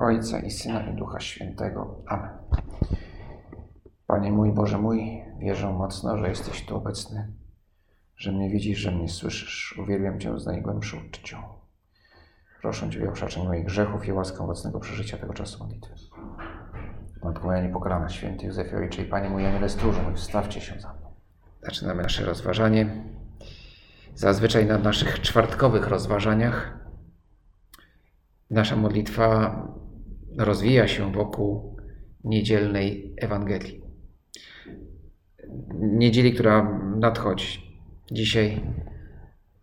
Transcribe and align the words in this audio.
Ojca 0.00 0.38
i 0.38 0.50
Syna 0.50 0.86
i 0.86 0.96
Ducha 0.96 1.20
Świętego. 1.20 2.02
Amen. 2.06 2.30
Panie 4.06 4.32
mój, 4.32 4.52
Boże 4.52 4.78
mój, 4.78 5.22
wierzę 5.38 5.72
mocno, 5.72 6.18
że 6.18 6.28
jesteś 6.28 6.66
tu 6.66 6.76
obecny, 6.76 7.32
że 8.16 8.32
mnie 8.32 8.50
widzisz, 8.50 8.78
że 8.78 8.90
mnie 8.90 9.08
słyszysz. 9.08 9.78
Uwielbiam 9.78 10.20
Cię 10.20 10.38
z 10.38 10.46
najgłębszą 10.46 10.98
uczcią. 11.08 11.42
Proszę 12.60 12.90
Ciebie 12.90 13.08
o 13.08 13.12
przebaczenie 13.12 13.48
moich 13.48 13.64
grzechów 13.64 14.06
i 14.06 14.12
łaskę 14.12 14.44
obecnego 14.44 14.80
przeżycia 14.80 15.16
tego 15.16 15.34
czasu 15.34 15.58
modlitwy. 15.58 15.94
Matko 17.22 17.46
moja 17.46 17.62
niepokalana, 17.62 18.08
święty 18.08 18.46
Józefie 18.46 18.76
Ojcze 18.76 19.02
i 19.02 19.04
Panie 19.04 19.30
mój 19.30 19.46
Aniele 19.46 19.68
Stróżu, 19.68 20.00
wstawcie 20.14 20.60
się 20.60 20.80
za 20.80 20.92
mną. 20.92 21.14
Zaczynamy 21.62 22.02
nasze 22.02 22.24
rozważanie. 22.24 23.04
Zazwyczaj 24.14 24.66
na 24.66 24.78
naszych 24.78 25.20
czwartkowych 25.20 25.86
rozważaniach 25.86 26.78
nasza 28.50 28.76
modlitwa 28.76 29.56
rozwija 30.44 30.88
się 30.88 31.12
wokół 31.12 31.76
niedzielnej 32.24 33.14
Ewangelii. 33.16 33.80
Niedzieli, 35.74 36.34
która 36.34 36.80
nadchodzi. 36.96 37.80
Dzisiaj 38.12 38.60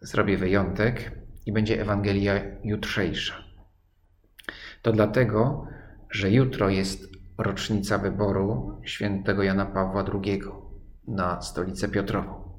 zrobię 0.02 0.38
wyjątek 0.38 1.12
i 1.46 1.52
będzie 1.52 1.82
Ewangelia 1.82 2.34
jutrzejsza. 2.64 3.44
To 4.82 4.92
dlatego, 4.92 5.68
że 6.10 6.32
jutro 6.32 6.70
jest 6.70 7.10
rocznica 7.38 7.98
wyboru 7.98 8.82
świętego 8.86 9.44
Jana 9.44 9.66
Pawła 9.66 10.06
II 10.14 10.42
na 11.08 11.42
stolicę 11.42 11.90
Piotrową. 11.90 12.52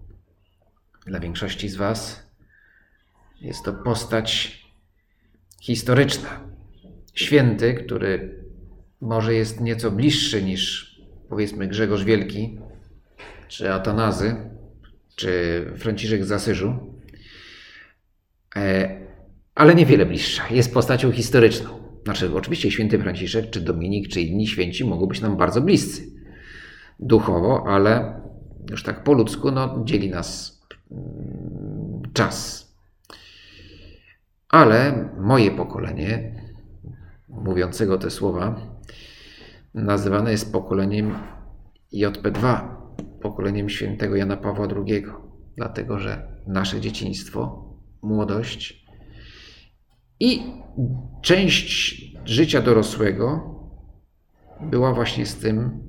Dla 1.07 1.21
większości 1.21 1.69
z 1.69 1.77
Was 1.77 2.29
jest 3.41 3.65
to 3.65 3.73
postać 3.73 4.59
historyczna. 5.61 6.48
Święty, 7.19 7.75
który 7.75 8.45
może 9.01 9.35
jest 9.35 9.61
nieco 9.61 9.91
bliższy 9.91 10.43
niż 10.43 10.95
powiedzmy 11.29 11.69
Grzegorz 11.69 12.05
Wielki, 12.05 12.59
czy 13.49 13.73
Atanazy, 13.73 14.37
czy 15.17 15.65
Franciszek 15.77 16.25
z 16.25 16.33
Asyżu, 16.33 16.95
e, 18.57 18.97
ale 19.55 19.75
niewiele 19.75 20.07
bliższa. 20.07 20.49
Jest 20.51 20.75
postacią 20.75 21.13
historyczną. 21.13 21.71
Znaczy, 22.05 22.35
oczywiście 22.35 22.71
święty 22.71 22.99
Franciszek, 22.99 23.51
czy 23.51 23.61
Dominik, 23.61 24.09
czy 24.09 24.21
inni 24.21 24.47
święci 24.47 24.85
mogą 24.85 25.07
być 25.07 25.21
nam 25.21 25.37
bardzo 25.37 25.61
bliscy 25.61 26.03
duchowo, 27.01 27.65
ale 27.67 28.21
już 28.71 28.83
tak 28.83 29.05
po 29.05 29.13
ludzku 29.13 29.51
no, 29.51 29.83
dzieli 29.85 30.11
nas 30.11 30.61
mm, 30.91 32.03
czas. 32.13 32.69
Ale 34.49 35.09
moje 35.21 35.51
pokolenie, 35.51 36.39
mówiącego 37.29 37.99
te 37.99 38.11
słowa, 38.11 38.61
nazywane 39.75 40.31
jest 40.31 40.53
pokoleniem 40.53 41.15
JP2, 41.95 42.69
pokoleniem 43.23 43.69
świętego 43.69 44.17
Jana 44.17 44.37
Pawła 44.37 44.69
II, 44.77 45.05
dlatego 45.57 45.99
że 45.99 46.29
nasze 46.47 46.81
dzieciństwo, 46.81 47.69
młodość 48.03 48.87
i 50.21 50.41
część 51.23 52.03
życia 52.25 52.63
dorosłego 52.63 53.55
była 54.61 54.95
właśnie 54.95 55.27
z 55.27 55.37
tym 55.37 55.83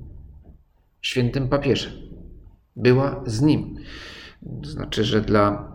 świętym 1.00 1.48
papieżem. 1.48 1.92
Była 2.76 3.22
z 3.26 3.40
nim. 3.40 3.76
To 4.62 4.70
znaczy, 4.70 5.04
że 5.04 5.20
dla 5.20 5.70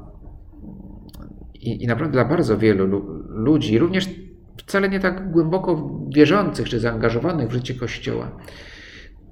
i, 1.54 1.84
i 1.84 1.88
naprawdę 1.88 2.14
dla 2.14 2.26
bardzo 2.26 2.58
wielu 2.58 2.88
ludzi, 3.30 3.80
również 3.80 4.10
wcale 4.58 4.90
nie 4.90 5.00
tak 5.00 5.32
głęboko 5.32 6.00
wierzących 6.16 6.70
czy 6.70 6.80
zaangażowanych 6.80 7.50
w 7.50 7.54
życie 7.54 7.74
Kościoła, 7.74 8.32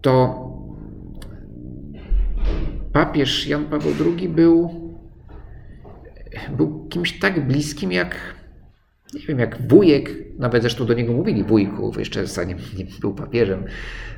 to 0.02 0.44
papież 2.94 3.48
Jan 3.48 3.66
Paweł 3.66 3.92
II 4.06 4.30
był, 4.30 4.70
był 6.58 6.88
kimś 6.88 7.20
tak 7.20 7.48
bliskim 7.48 7.92
jak, 7.92 8.16
nie 9.14 9.28
wiem, 9.28 9.40
jak 9.40 9.68
wujek, 9.68 10.10
nawet 10.40 10.62
zresztą 10.62 10.86
do 10.86 10.94
niego 10.94 11.14
mówili 11.14 11.44
wujku, 11.44 11.92
jeszcze 11.98 12.28
zanim 12.28 12.58
nie 12.78 12.86
był 13.02 13.14
papieżem, 13.14 13.64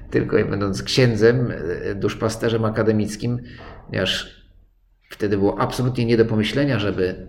tylko 0.09 0.37
będąc 0.49 0.83
księdzem, 0.83 1.53
duszpasterzem 1.95 2.65
akademickim, 2.65 3.39
ponieważ 3.85 4.45
wtedy 5.09 5.37
było 5.37 5.59
absolutnie 5.59 6.05
nie 6.05 6.17
do 6.17 6.25
pomyślenia, 6.25 6.79
żeby 6.79 7.27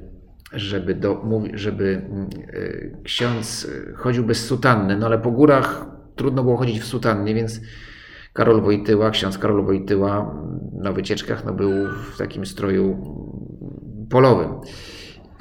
żeby, 0.52 0.94
do, 0.94 1.24
żeby 1.54 2.02
mm, 2.10 2.28
e, 2.52 3.02
ksiądz 3.02 3.70
chodził 3.94 4.24
bez 4.24 4.46
sutanny, 4.46 4.96
no 4.96 5.06
ale 5.06 5.18
po 5.18 5.30
górach 5.30 5.86
trudno 6.16 6.42
było 6.42 6.56
chodzić 6.56 6.80
w 6.80 6.84
sutannie, 6.84 7.34
więc 7.34 7.60
Karol 8.32 8.62
Wojtyła, 8.62 9.10
ksiądz 9.10 9.38
Karol 9.38 9.64
Wojtyła 9.64 10.34
na 10.72 10.92
wycieczkach 10.92 11.44
no, 11.44 11.52
był 11.52 11.70
w 12.14 12.18
takim 12.18 12.46
stroju 12.46 12.96
polowym. 14.10 14.48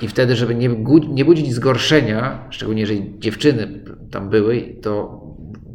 I 0.02 0.08
wtedy, 0.08 0.36
żeby 0.36 0.56
nie, 0.56 0.70
nie 1.10 1.26
budzić 1.26 1.54
zgorszenia, 1.54 2.48
szczególnie 2.50 2.82
jeżeli 2.82 3.20
dziewczyny 3.20 3.84
tam 4.12 4.30
były, 4.30 4.76
to, 4.82 5.22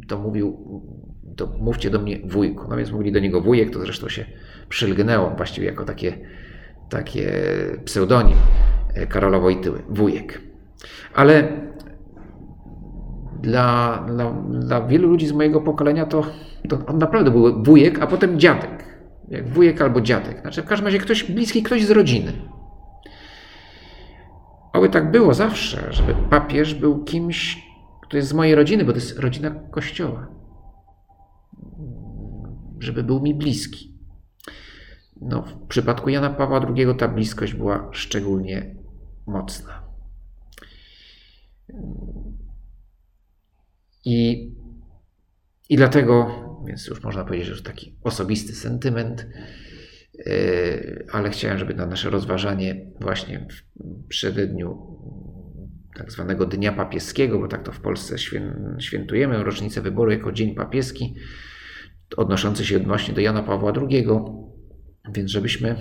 to 0.07 0.19
mówił, 0.19 0.57
to 1.37 1.47
mówcie 1.59 1.89
do 1.89 1.99
mnie 1.99 2.19
wujku. 2.25 2.67
No 2.69 2.77
więc 2.77 2.91
mówili 2.91 3.11
do 3.11 3.19
niego 3.19 3.41
wujek, 3.41 3.73
to 3.73 3.79
zresztą 3.79 4.09
się 4.09 4.25
przylgnęło 4.69 5.29
właściwie 5.29 5.67
jako 5.67 5.85
takie, 5.85 6.17
takie 6.89 7.31
pseudonim. 7.85 8.37
Karola 9.09 9.39
Wojtyły, 9.39 9.83
wujek. 9.89 10.41
Ale 11.13 11.61
dla, 13.41 13.97
dla, 14.07 14.31
dla 14.49 14.87
wielu 14.87 15.07
ludzi 15.07 15.27
z 15.27 15.31
mojego 15.31 15.61
pokolenia 15.61 16.05
to, 16.05 16.25
to 16.69 16.85
on 16.85 16.97
naprawdę 16.97 17.31
był 17.31 17.63
wujek, 17.63 17.99
a 18.01 18.07
potem 18.07 18.39
dziadek. 18.39 18.91
Jak 19.27 19.49
wujek 19.49 19.81
albo 19.81 20.01
dziadek. 20.01 20.41
Znaczy 20.41 20.61
w 20.61 20.65
każdym 20.65 20.85
razie 20.85 20.99
ktoś 20.99 21.23
bliski, 21.23 21.63
ktoś 21.63 21.85
z 21.85 21.91
rodziny. 21.91 22.31
Aby 24.73 24.89
tak 24.89 25.11
było 25.11 25.33
zawsze, 25.33 25.93
żeby 25.93 26.15
papież 26.29 26.73
był 26.73 27.03
kimś, 27.03 27.67
kto 28.01 28.17
jest 28.17 28.29
z 28.29 28.33
mojej 28.33 28.55
rodziny, 28.55 28.83
bo 28.83 28.91
to 28.91 28.97
jest 28.97 29.19
rodzina 29.19 29.51
Kościoła. 29.71 30.27
Żeby 32.79 33.03
był 33.03 33.21
mi 33.21 33.35
bliski. 33.35 33.91
No, 35.21 35.41
w 35.41 35.67
przypadku 35.67 36.09
Jana 36.09 36.29
Pawła 36.29 36.61
II 36.75 36.95
ta 36.97 37.07
bliskość 37.07 37.53
była 37.53 37.89
szczególnie 37.91 38.80
mocna. 39.27 39.83
I, 44.05 44.51
I 45.69 45.75
dlatego, 45.77 46.27
więc 46.67 46.87
już 46.87 47.03
można 47.03 47.23
powiedzieć, 47.23 47.45
że 47.45 47.51
już 47.51 47.63
taki 47.63 47.95
osobisty 48.03 48.55
sentyment, 48.55 49.27
yy, 50.13 51.05
ale 51.11 51.29
chciałem, 51.29 51.57
żeby 51.57 51.73
na 51.73 51.85
nasze 51.85 52.09
rozważanie 52.09 52.85
właśnie 52.99 53.47
w 53.49 54.07
przededniu 54.07 54.97
tak 55.95 56.11
zwanego 56.11 56.45
Dnia 56.45 56.71
Papieskiego, 56.71 57.39
bo 57.39 57.47
tak 57.47 57.63
to 57.63 57.71
w 57.71 57.79
Polsce 57.79 58.15
świętujemy 58.79 59.43
rocznicę 59.43 59.81
wyboru 59.81 60.11
jako 60.11 60.31
Dzień 60.31 60.55
Papieski, 60.55 61.15
odnoszący 62.17 62.65
się 62.65 62.79
właśnie 62.79 63.13
do 63.13 63.21
Jana 63.21 63.43
Pawła 63.43 63.73
II, 63.75 64.07
więc 65.13 65.31
żebyśmy, 65.31 65.75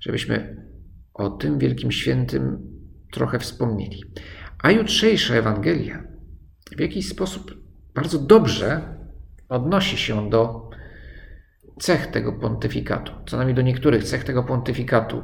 żebyśmy 0.00 0.63
o 1.14 1.30
tym 1.30 1.58
wielkim 1.58 1.92
świętym 1.92 2.74
trochę 3.12 3.38
wspomnieli. 3.38 4.02
A 4.62 4.70
jutrzejsza 4.70 5.34
Ewangelia 5.34 6.02
w 6.76 6.80
jakiś 6.80 7.08
sposób 7.08 7.54
bardzo 7.94 8.18
dobrze 8.18 8.94
odnosi 9.48 9.96
się 9.96 10.30
do 10.30 10.70
cech 11.80 12.06
tego 12.06 12.32
pontyfikatu, 12.32 13.12
co 13.26 13.36
najmniej 13.36 13.54
do 13.54 13.62
niektórych 13.62 14.04
cech 14.04 14.24
tego 14.24 14.42
pontyfikatu 14.42 15.22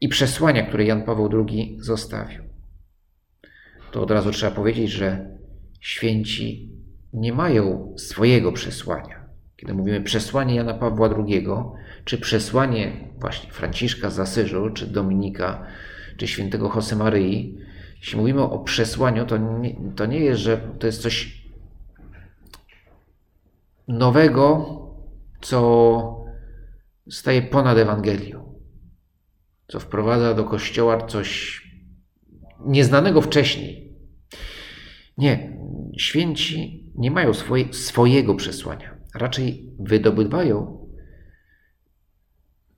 i 0.00 0.08
przesłania, 0.08 0.66
które 0.66 0.84
Jan 0.84 1.02
Paweł 1.02 1.46
II 1.48 1.76
zostawił. 1.80 2.42
To 3.92 4.02
od 4.02 4.10
razu 4.10 4.30
trzeba 4.30 4.52
powiedzieć, 4.56 4.90
że 4.90 5.38
święci 5.80 6.72
nie 7.12 7.32
mają 7.32 7.94
swojego 7.98 8.52
przesłania. 8.52 9.23
Kiedy 9.56 9.74
mówimy 9.74 10.00
przesłanie 10.00 10.54
Jana 10.54 10.74
Pawła 10.74 11.08
II, 11.08 11.46
czy 12.04 12.18
przesłanie 12.18 12.92
właśnie 13.18 13.52
Franciszka 13.52 14.10
z 14.10 14.18
Asyżu, 14.18 14.70
czy 14.70 14.86
Dominika, 14.86 15.66
czy 16.16 16.28
świętego 16.28 16.72
Josemaryi, 16.74 17.58
jeśli 18.00 18.18
mówimy 18.18 18.42
o 18.42 18.58
przesłaniu, 18.58 19.26
to 19.26 19.36
nie, 19.36 19.76
to 19.96 20.06
nie 20.06 20.18
jest, 20.18 20.40
że 20.40 20.56
to 20.78 20.86
jest 20.86 21.02
coś 21.02 21.44
nowego, 23.88 24.80
co 25.40 26.24
staje 27.10 27.42
ponad 27.42 27.78
Ewangelią, 27.78 28.60
co 29.68 29.80
wprowadza 29.80 30.34
do 30.34 30.44
Kościoła 30.44 31.06
coś 31.06 31.62
nieznanego 32.60 33.20
wcześniej. 33.20 33.94
Nie, 35.18 35.58
święci 35.98 36.84
nie 36.94 37.10
mają 37.10 37.34
swoje, 37.34 37.72
swojego 37.72 38.34
przesłania, 38.34 38.93
raczej 39.14 39.70
wydobywają 39.78 40.84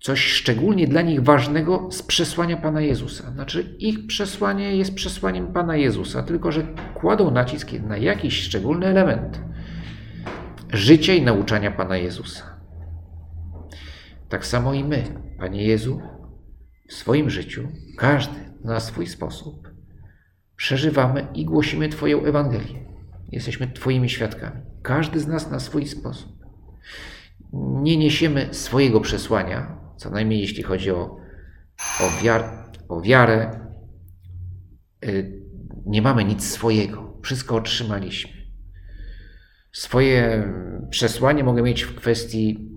coś 0.00 0.26
szczególnie 0.26 0.86
dla 0.88 1.02
nich 1.02 1.22
ważnego 1.22 1.88
z 1.90 2.02
przesłania 2.02 2.56
Pana 2.56 2.80
Jezusa. 2.80 3.30
Znaczy, 3.30 3.76
ich 3.78 4.06
przesłanie 4.06 4.76
jest 4.76 4.94
przesłaniem 4.94 5.52
Pana 5.52 5.76
Jezusa, 5.76 6.22
tylko 6.22 6.52
że 6.52 6.66
kładą 6.94 7.30
nacisk 7.30 7.72
na 7.72 7.96
jakiś 7.96 8.42
szczególny 8.42 8.86
element 8.86 9.40
życia 10.72 11.12
i 11.12 11.22
nauczania 11.22 11.70
Pana 11.70 11.96
Jezusa. 11.96 12.60
Tak 14.28 14.46
samo 14.46 14.74
i 14.74 14.84
my, 14.84 15.04
Panie 15.38 15.66
Jezu, 15.66 16.00
w 16.88 16.92
swoim 16.92 17.30
życiu, 17.30 17.68
każdy 17.98 18.38
na 18.64 18.80
swój 18.80 19.06
sposób, 19.06 19.68
przeżywamy 20.56 21.26
i 21.34 21.44
głosimy 21.44 21.88
Twoją 21.88 22.24
Ewangelię. 22.24 22.95
Jesteśmy 23.32 23.68
Twoimi 23.68 24.08
świadkami. 24.08 24.60
Każdy 24.82 25.20
z 25.20 25.26
nas 25.26 25.50
na 25.50 25.60
swój 25.60 25.86
sposób. 25.86 26.46
Nie 27.52 27.96
niesiemy 27.96 28.48
swojego 28.52 29.00
przesłania, 29.00 29.78
co 29.96 30.10
najmniej 30.10 30.40
jeśli 30.40 30.62
chodzi 30.62 30.90
o, 30.90 31.16
o, 32.00 32.22
wiar, 32.22 32.70
o 32.88 33.00
wiarę. 33.00 33.60
Y, 35.04 35.42
nie 35.86 36.02
mamy 36.02 36.24
nic 36.24 36.44
swojego. 36.44 37.18
Wszystko 37.22 37.56
otrzymaliśmy. 37.56 38.32
Swoje 39.72 40.52
przesłanie 40.90 41.44
mogę 41.44 41.62
mieć 41.62 41.82
w 41.82 41.94
kwestii, 41.94 42.70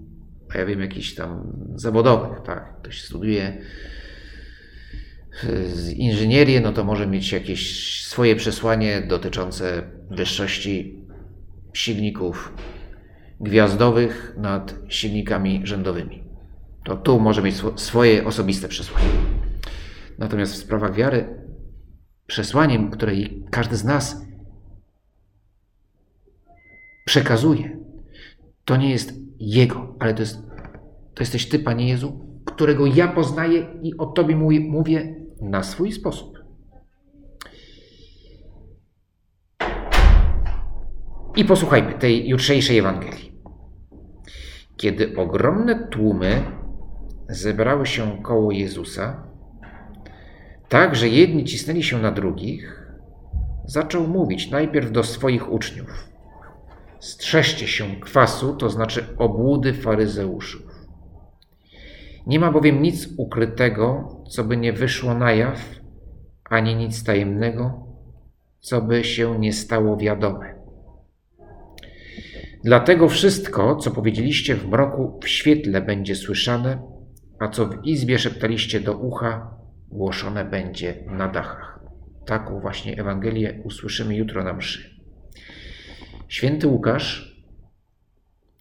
ja 0.56 0.66
wiem, 0.66 0.82
jakichś 0.82 1.16
tam 1.16 1.54
zawodowych. 1.76 2.42
Tak? 2.42 2.82
Ktoś 2.82 3.04
studiuje 3.04 3.62
inżynierię, 5.96 6.62
no 6.62 6.74
to 6.74 6.84
może 6.84 7.08
mieć 7.08 7.32
jakieś 7.32 8.04
swoje 8.06 8.36
przesłanie 8.36 9.02
dotyczące 9.02 9.84
wyższości 10.12 11.00
silników 11.74 12.54
gwiazdowych 13.40 14.36
nad 14.38 14.76
silnikami 14.88 15.62
rzędowymi. 15.64 16.24
To 16.84 16.96
tu 16.96 17.20
może 17.20 17.42
mieć 17.42 17.56
swoje 17.76 18.26
osobiste 18.26 18.68
przesłanie. 18.68 19.08
Natomiast 20.18 20.54
w 20.54 20.58
sprawach 20.58 20.96
wiary, 20.96 21.28
przesłaniem, 22.28 22.92
które 22.92 23.14
każdy 23.50 23.76
z 23.76 23.84
nas 23.84 24.26
przekazuje, 27.06 27.78
to 28.66 28.78
nie 28.78 28.90
jest 28.90 29.14
Jego, 29.40 29.96
ale 30.00 30.14
to, 30.14 30.22
jest, 30.22 30.38
to 31.14 31.24
jesteś 31.24 31.50
Ty, 31.50 31.60
Panie 31.60 31.88
Jezu, 31.88 32.42
którego 32.46 32.86
ja 32.86 33.08
poznaję 33.08 33.68
i 33.82 33.98
o 33.98 34.06
Tobie 34.06 34.36
mówię 34.36 35.19
na 35.42 35.64
swój 35.64 35.92
sposób. 35.92 36.40
I 41.36 41.46
posłuchajmy 41.46 41.94
tej 41.94 42.28
jutrzejszej 42.28 42.78
Ewangelii. 42.78 43.32
Kiedy 44.78 45.16
ogromne 45.18 45.88
tłumy 45.88 46.44
zebrały 47.30 47.86
się 47.86 48.24
koło 48.24 48.52
Jezusa, 48.52 49.28
tak, 50.70 50.96
że 50.96 51.10
jedni 51.10 51.44
cisnęli 51.46 51.84
się 51.84 52.00
na 52.00 52.12
drugich, 52.12 52.92
zaczął 53.66 54.08
mówić 54.08 54.52
najpierw 54.52 54.92
do 54.92 55.04
swoich 55.04 55.52
uczniów: 55.52 56.10
Strzeżcie 57.00 57.68
się 57.68 58.00
kwasu, 58.00 58.56
to 58.56 58.70
znaczy 58.70 59.06
obłudy 59.18 59.74
faryzeuszów. 59.74 60.69
Nie 62.30 62.40
ma 62.40 62.52
bowiem 62.52 62.82
nic 62.82 63.10
ukrytego, 63.18 64.16
co 64.30 64.44
by 64.44 64.58
nie 64.58 64.74
wyszło 64.74 65.14
na 65.14 65.32
jaw, 65.32 65.80
ani 66.50 66.76
nic 66.76 67.04
tajemnego, 67.04 67.88
co 68.60 68.82
by 68.82 69.04
się 69.04 69.40
nie 69.40 69.54
stało 69.54 69.98
wiadome. 69.98 70.56
Dlatego 72.64 73.10
wszystko, 73.10 73.76
co 73.76 73.92
powiedzieliście 73.92 74.56
w 74.56 74.68
mroku, 74.68 75.20
w 75.24 75.28
świetle 75.28 75.82
będzie 75.82 76.16
słyszane, 76.16 76.82
a 77.40 77.48
co 77.48 77.66
w 77.66 77.86
izbie 77.86 78.20
szeptaliście 78.20 78.80
do 78.80 78.98
ucha, 78.98 79.58
głoszone 79.88 80.46
będzie 80.46 81.04
na 81.08 81.28
dachach. 81.28 81.80
Taką 82.26 82.60
właśnie 82.60 82.98
Ewangelię 82.98 83.62
usłyszymy 83.64 84.16
jutro 84.16 84.44
na 84.44 84.54
mszy. 84.54 85.02
Święty 86.28 86.68
Łukasz, 86.68 87.40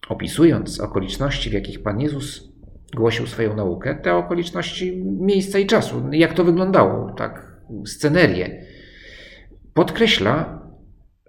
opisując 0.07 0.79
okoliczności, 0.79 1.49
w 1.49 1.53
jakich 1.53 1.83
Pan 1.83 2.01
Jezus 2.01 2.48
głosił 2.95 3.27
swoją 3.27 3.55
naukę, 3.55 3.95
te 3.95 4.15
okoliczności 4.15 5.03
miejsca 5.05 5.59
i 5.59 5.67
czasu, 5.67 6.03
jak 6.11 6.33
to 6.33 6.43
wyglądało, 6.43 7.11
tak, 7.11 7.61
scenerię, 7.85 8.65
podkreśla, 9.73 10.61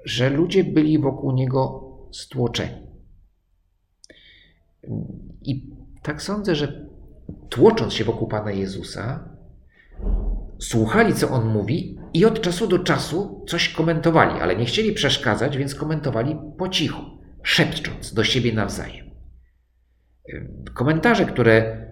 że 0.04 0.30
ludzie 0.30 0.64
byli 0.64 0.98
wokół 0.98 1.32
niego 1.32 1.90
stłoczeni. 2.12 2.86
I 5.42 5.70
tak 6.02 6.22
sądzę, 6.22 6.54
że 6.54 6.86
tłocząc 7.48 7.92
się 7.92 8.04
wokół 8.04 8.28
Pana 8.28 8.50
Jezusa, 8.50 9.28
słuchali, 10.58 11.14
co 11.14 11.30
On 11.30 11.48
mówi 11.48 11.98
i 12.14 12.24
od 12.24 12.40
czasu 12.40 12.66
do 12.66 12.78
czasu 12.78 13.44
coś 13.48 13.68
komentowali, 13.68 14.40
ale 14.40 14.56
nie 14.56 14.64
chcieli 14.64 14.92
przeszkadzać, 14.92 15.56
więc 15.56 15.74
komentowali 15.74 16.36
po 16.58 16.68
cichu, 16.68 17.02
szepcząc 17.42 18.14
do 18.14 18.24
siebie 18.24 18.52
nawzajem. 18.52 19.09
Komentarze, 20.74 21.26
które 21.26 21.86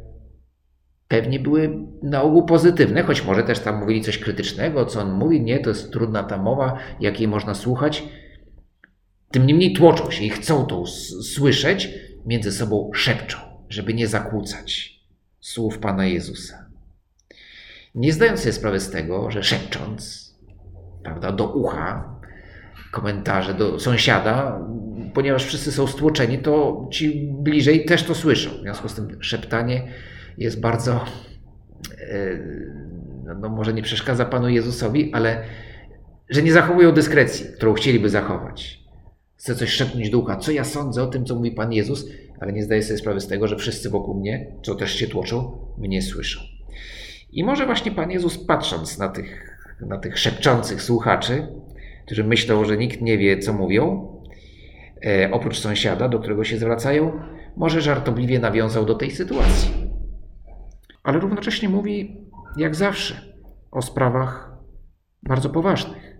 pewnie 1.08 1.40
były 1.40 1.78
na 2.02 2.22
ogół 2.22 2.44
pozytywne, 2.44 3.02
choć 3.02 3.24
może 3.24 3.42
też 3.42 3.58
tam 3.58 3.80
mówili 3.80 4.02
coś 4.02 4.18
krytycznego, 4.18 4.86
co 4.86 5.00
on 5.00 5.12
mówi, 5.12 5.40
nie, 5.40 5.58
to 5.58 5.70
jest 5.70 5.92
trudna 5.92 6.22
ta 6.22 6.38
mowa, 6.38 6.78
jakiej 7.00 7.28
można 7.28 7.54
słuchać. 7.54 8.04
Tym 9.30 9.46
niemniej 9.46 9.72
tłoczą 9.72 10.10
się 10.10 10.24
i 10.24 10.30
chcą 10.30 10.66
to 10.66 10.86
słyszeć, 11.22 11.88
między 12.26 12.52
sobą 12.52 12.90
szepczą, 12.94 13.38
żeby 13.68 13.94
nie 13.94 14.06
zakłócać 14.06 14.98
słów 15.40 15.78
Pana 15.78 16.06
Jezusa. 16.06 16.66
Nie 17.94 18.12
zdając 18.12 18.40
sobie 18.40 18.52
sprawy 18.52 18.80
z 18.80 18.90
tego, 18.90 19.30
że 19.30 19.42
szepcząc, 19.42 20.28
prawda, 21.02 21.32
do 21.32 21.52
ucha, 21.52 22.18
komentarze 22.92 23.54
do 23.54 23.80
sąsiada, 23.80 24.60
ponieważ 25.14 25.44
wszyscy 25.44 25.72
są 25.72 25.86
stłoczeni, 25.86 26.38
to 26.38 26.86
ci 26.90 27.30
bliżej 27.32 27.84
też 27.84 28.02
to 28.02 28.14
słyszą. 28.14 28.50
W 28.50 28.60
związku 28.62 28.88
z 28.88 28.94
tym 28.94 29.22
szeptanie 29.22 29.88
jest 30.38 30.60
bardzo, 30.60 31.04
e, 32.00 32.38
no, 33.24 33.34
no 33.34 33.48
może 33.48 33.72
nie 33.72 33.82
przeszkadza 33.82 34.24
Panu 34.24 34.48
Jezusowi, 34.48 35.10
ale 35.14 35.42
że 36.30 36.42
nie 36.42 36.52
zachowują 36.52 36.92
dyskrecji, 36.92 37.46
którą 37.56 37.74
chcieliby 37.74 38.10
zachować. 38.10 38.84
Chcę 39.36 39.54
coś 39.54 39.70
szepnąć 39.70 40.10
do 40.10 40.18
ucha, 40.18 40.36
co 40.36 40.52
ja 40.52 40.64
sądzę 40.64 41.02
o 41.02 41.06
tym, 41.06 41.24
co 41.24 41.34
mówi 41.34 41.50
Pan 41.50 41.72
Jezus, 41.72 42.06
ale 42.40 42.52
nie 42.52 42.62
zdaję 42.62 42.82
sobie 42.82 42.98
sprawy 42.98 43.20
z 43.20 43.26
tego, 43.26 43.48
że 43.48 43.56
wszyscy 43.56 43.90
wokół 43.90 44.14
mnie, 44.14 44.46
co 44.62 44.74
też 44.74 44.94
się 44.94 45.06
tłoczą, 45.06 45.58
mnie 45.78 46.02
słyszą. 46.02 46.40
I 47.32 47.44
może 47.44 47.66
właśnie 47.66 47.92
Pan 47.92 48.10
Jezus, 48.10 48.38
patrząc 48.38 48.98
na 48.98 49.08
tych, 49.08 49.58
na 49.80 49.98
tych 49.98 50.18
szepczących 50.18 50.82
słuchaczy, 50.82 51.46
którzy 52.06 52.24
myślą, 52.24 52.64
że 52.64 52.76
nikt 52.76 53.00
nie 53.00 53.18
wie, 53.18 53.38
co 53.38 53.52
mówią, 53.52 54.12
oprócz 55.32 55.58
sąsiada, 55.58 56.08
do 56.08 56.18
którego 56.18 56.44
się 56.44 56.58
zwracają, 56.58 57.20
może 57.56 57.80
żartobliwie 57.80 58.38
nawiązał 58.38 58.84
do 58.84 58.94
tej 58.94 59.10
sytuacji. 59.10 59.74
Ale 61.02 61.18
równocześnie 61.18 61.68
mówi, 61.68 62.26
jak 62.56 62.74
zawsze, 62.74 63.14
o 63.70 63.82
sprawach 63.82 64.58
bardzo 65.22 65.50
poważnych. 65.50 66.18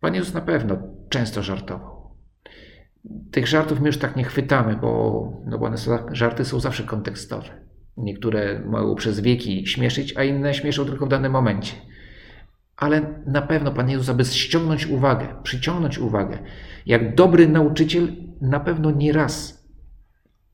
Pan 0.00 0.14
Jezus 0.14 0.34
na 0.34 0.40
pewno 0.40 0.78
często 1.08 1.42
żartował. 1.42 2.16
Tych 3.30 3.46
żartów 3.46 3.80
my 3.80 3.86
już 3.86 3.98
tak 3.98 4.16
nie 4.16 4.24
chwytamy, 4.24 4.76
bo, 4.76 5.32
no 5.46 5.58
bo 5.58 5.66
one 5.66 5.78
są, 5.78 5.98
żarty 6.12 6.44
są 6.44 6.60
zawsze 6.60 6.82
kontekstowe. 6.82 7.64
Niektóre 7.96 8.60
mogą 8.60 8.94
przez 8.94 9.20
wieki 9.20 9.66
śmieszyć, 9.66 10.16
a 10.16 10.24
inne 10.24 10.54
śmieszą 10.54 10.84
tylko 10.84 11.06
w 11.06 11.08
danym 11.08 11.32
momencie. 11.32 11.72
Ale 12.76 13.22
na 13.26 13.42
pewno 13.42 13.72
Pan 13.72 13.90
Jezus, 13.90 14.08
aby 14.08 14.24
ściągnąć 14.24 14.86
uwagę, 14.86 15.26
przyciągnąć 15.42 15.98
uwagę, 15.98 16.38
jak 16.86 17.14
dobry 17.14 17.48
nauczyciel, 17.48 18.16
na 18.40 18.60
pewno 18.60 18.90
nie 18.90 19.12
raz 19.12 19.64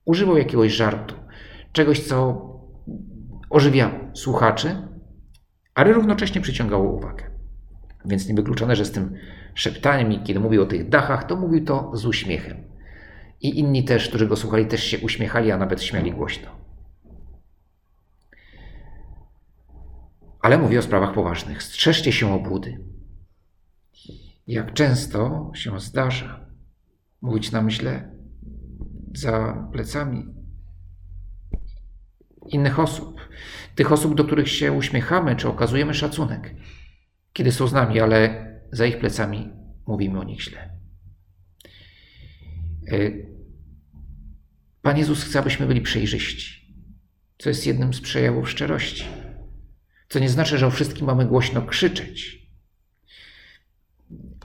używał 0.05 0.39
jakiegoś 0.39 0.73
żartu, 0.73 1.15
czegoś, 1.73 2.01
co 2.01 2.51
ożywiało 3.51 3.93
słuchaczy, 4.15 4.77
ale 5.75 5.93
równocześnie 5.93 6.41
przyciągało 6.41 6.93
uwagę. 6.93 7.31
Więc 8.05 8.29
niewykluczone, 8.29 8.77
że 8.77 8.85
z 8.85 8.93
tym 8.93 9.15
szeptaniem, 9.55 10.25
kiedy 10.25 10.41
mówił 10.41 10.63
o 10.63 10.67
tych 10.67 10.89
dachach, 10.89 11.25
to 11.25 11.37
mówił 11.37 11.65
to 11.65 11.91
z 11.95 12.07
uśmiechem. 12.07 12.57
I 13.41 13.59
inni 13.59 13.85
też, 13.85 14.09
którzy 14.09 14.27
go 14.27 14.37
słuchali, 14.37 14.67
też 14.67 14.85
się 14.85 14.99
uśmiechali, 14.99 15.51
a 15.51 15.57
nawet 15.57 15.83
śmiali 15.83 16.13
głośno. 16.13 16.60
Ale 20.41 20.59
mówi 20.59 20.79
o 20.79 20.83
sprawach 20.83 21.15
poważnych. 21.15 21.63
Strzeżcie 21.63 22.13
się 22.13 22.35
obłudy. 22.35 22.85
Jak 24.47 24.73
często 24.73 25.51
się 25.55 25.81
zdarza 25.81 26.47
mówić 27.21 27.53
nam 27.53 27.71
źle 27.71 28.15
za 29.15 29.69
plecami 29.73 30.35
innych 32.49 32.79
osób, 32.79 33.21
tych 33.75 33.93
osób, 33.93 34.15
do 34.15 34.25
których 34.25 34.49
się 34.49 34.73
uśmiechamy 34.73 35.37
czy 35.37 35.49
okazujemy 35.49 35.95
szacunek, 35.95 36.55
kiedy 37.33 37.53
są 37.53 37.67
z 37.67 37.73
nami, 37.73 38.01
ale 38.01 38.47
za 38.73 38.87
ich 38.87 38.99
plecami 38.99 39.51
mówimy 39.87 40.21
o 40.21 40.25
nich 40.25 40.43
źle. 40.43 40.71
E, 42.93 43.11
Pan 44.83 44.99
Jezus 44.99 45.25
chce, 45.25 45.39
abyśmy 45.39 45.67
byli 45.67 45.81
przejrzyści, 45.81 46.75
co 47.39 47.49
jest 47.49 47.67
jednym 47.67 47.95
z 47.95 48.01
przejawów 48.01 48.51
szczerości. 48.51 49.05
Co 50.11 50.19
nie 50.19 50.29
znaczy, 50.29 50.59
że 50.59 50.67
o 50.67 50.71
wszystkim 50.71 51.07
mamy 51.07 51.27
głośno 51.27 51.63
krzyczeć. 51.63 52.47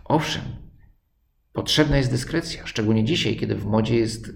Owszem, 0.06 0.44
potrzebna 1.54 1.98
jest 1.98 2.12
dyskrecja, 2.12 2.68
szczególnie 2.68 3.04
dzisiaj, 3.04 3.36
kiedy 3.36 3.56
w 3.56 3.66
modzie 3.66 3.96
jest 3.96 4.30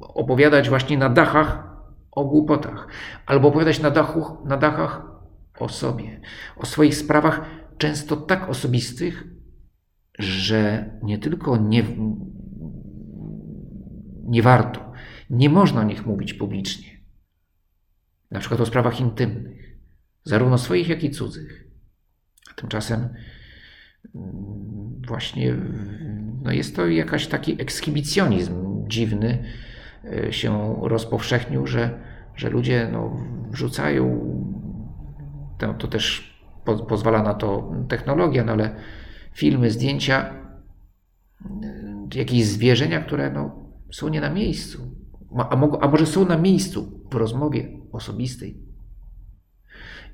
opowiadać 0.00 0.68
właśnie 0.68 0.98
na 0.98 1.08
dachach 1.08 1.62
o 2.10 2.24
głupotach, 2.24 2.88
albo 3.26 3.48
opowiadać 3.48 3.80
na, 3.80 3.90
dachu, 3.90 4.46
na 4.48 4.56
dachach 4.56 5.02
o 5.58 5.68
sobie, 5.68 6.20
o 6.56 6.66
swoich 6.66 6.94
sprawach, 6.94 7.40
często 7.78 8.16
tak 8.16 8.48
osobistych, 8.48 9.24
że 10.18 10.90
nie 11.02 11.18
tylko 11.18 11.56
nie, 11.56 11.84
nie 14.24 14.42
warto, 14.42 14.92
nie 15.30 15.50
można 15.50 15.80
o 15.80 15.84
nich 15.84 16.06
mówić 16.06 16.34
publicznie. 16.34 16.88
Na 18.30 18.40
przykład 18.40 18.60
o 18.60 18.66
sprawach 18.66 19.00
intymnych, 19.00 19.61
zarówno 20.24 20.58
swoich, 20.58 20.88
jak 20.88 21.04
i 21.04 21.10
cudzych. 21.10 21.68
A 22.50 22.54
tymczasem 22.54 23.08
mm, 24.14 25.02
właśnie 25.06 25.56
no 26.42 26.52
jest 26.52 26.76
to 26.76 26.86
jakaś 26.86 27.26
taki 27.26 27.62
ekshibicjonizm 27.62 28.88
dziwny 28.88 29.44
e, 30.04 30.32
się 30.32 30.76
rozpowszechnił, 30.82 31.66
że, 31.66 31.98
że 32.36 32.50
ludzie 32.50 32.88
no, 32.92 33.16
wrzucają, 33.50 34.32
to, 35.58 35.74
to 35.74 35.88
też 35.88 36.36
po, 36.64 36.76
pozwala 36.76 37.22
na 37.22 37.34
to 37.34 37.72
technologia, 37.88 38.44
no 38.44 38.52
ale 38.52 38.76
filmy, 39.32 39.70
zdjęcia, 39.70 40.34
e, 41.62 42.18
jakieś 42.18 42.46
zwierzenia, 42.46 43.00
które 43.00 43.30
no, 43.30 43.72
są 43.92 44.08
nie 44.08 44.20
na 44.20 44.30
miejscu. 44.30 45.02
A, 45.38 45.78
a 45.80 45.88
może 45.88 46.06
są 46.06 46.24
na 46.24 46.38
miejscu 46.38 47.06
w 47.10 47.14
rozmowie 47.14 47.68
osobistej 47.92 48.71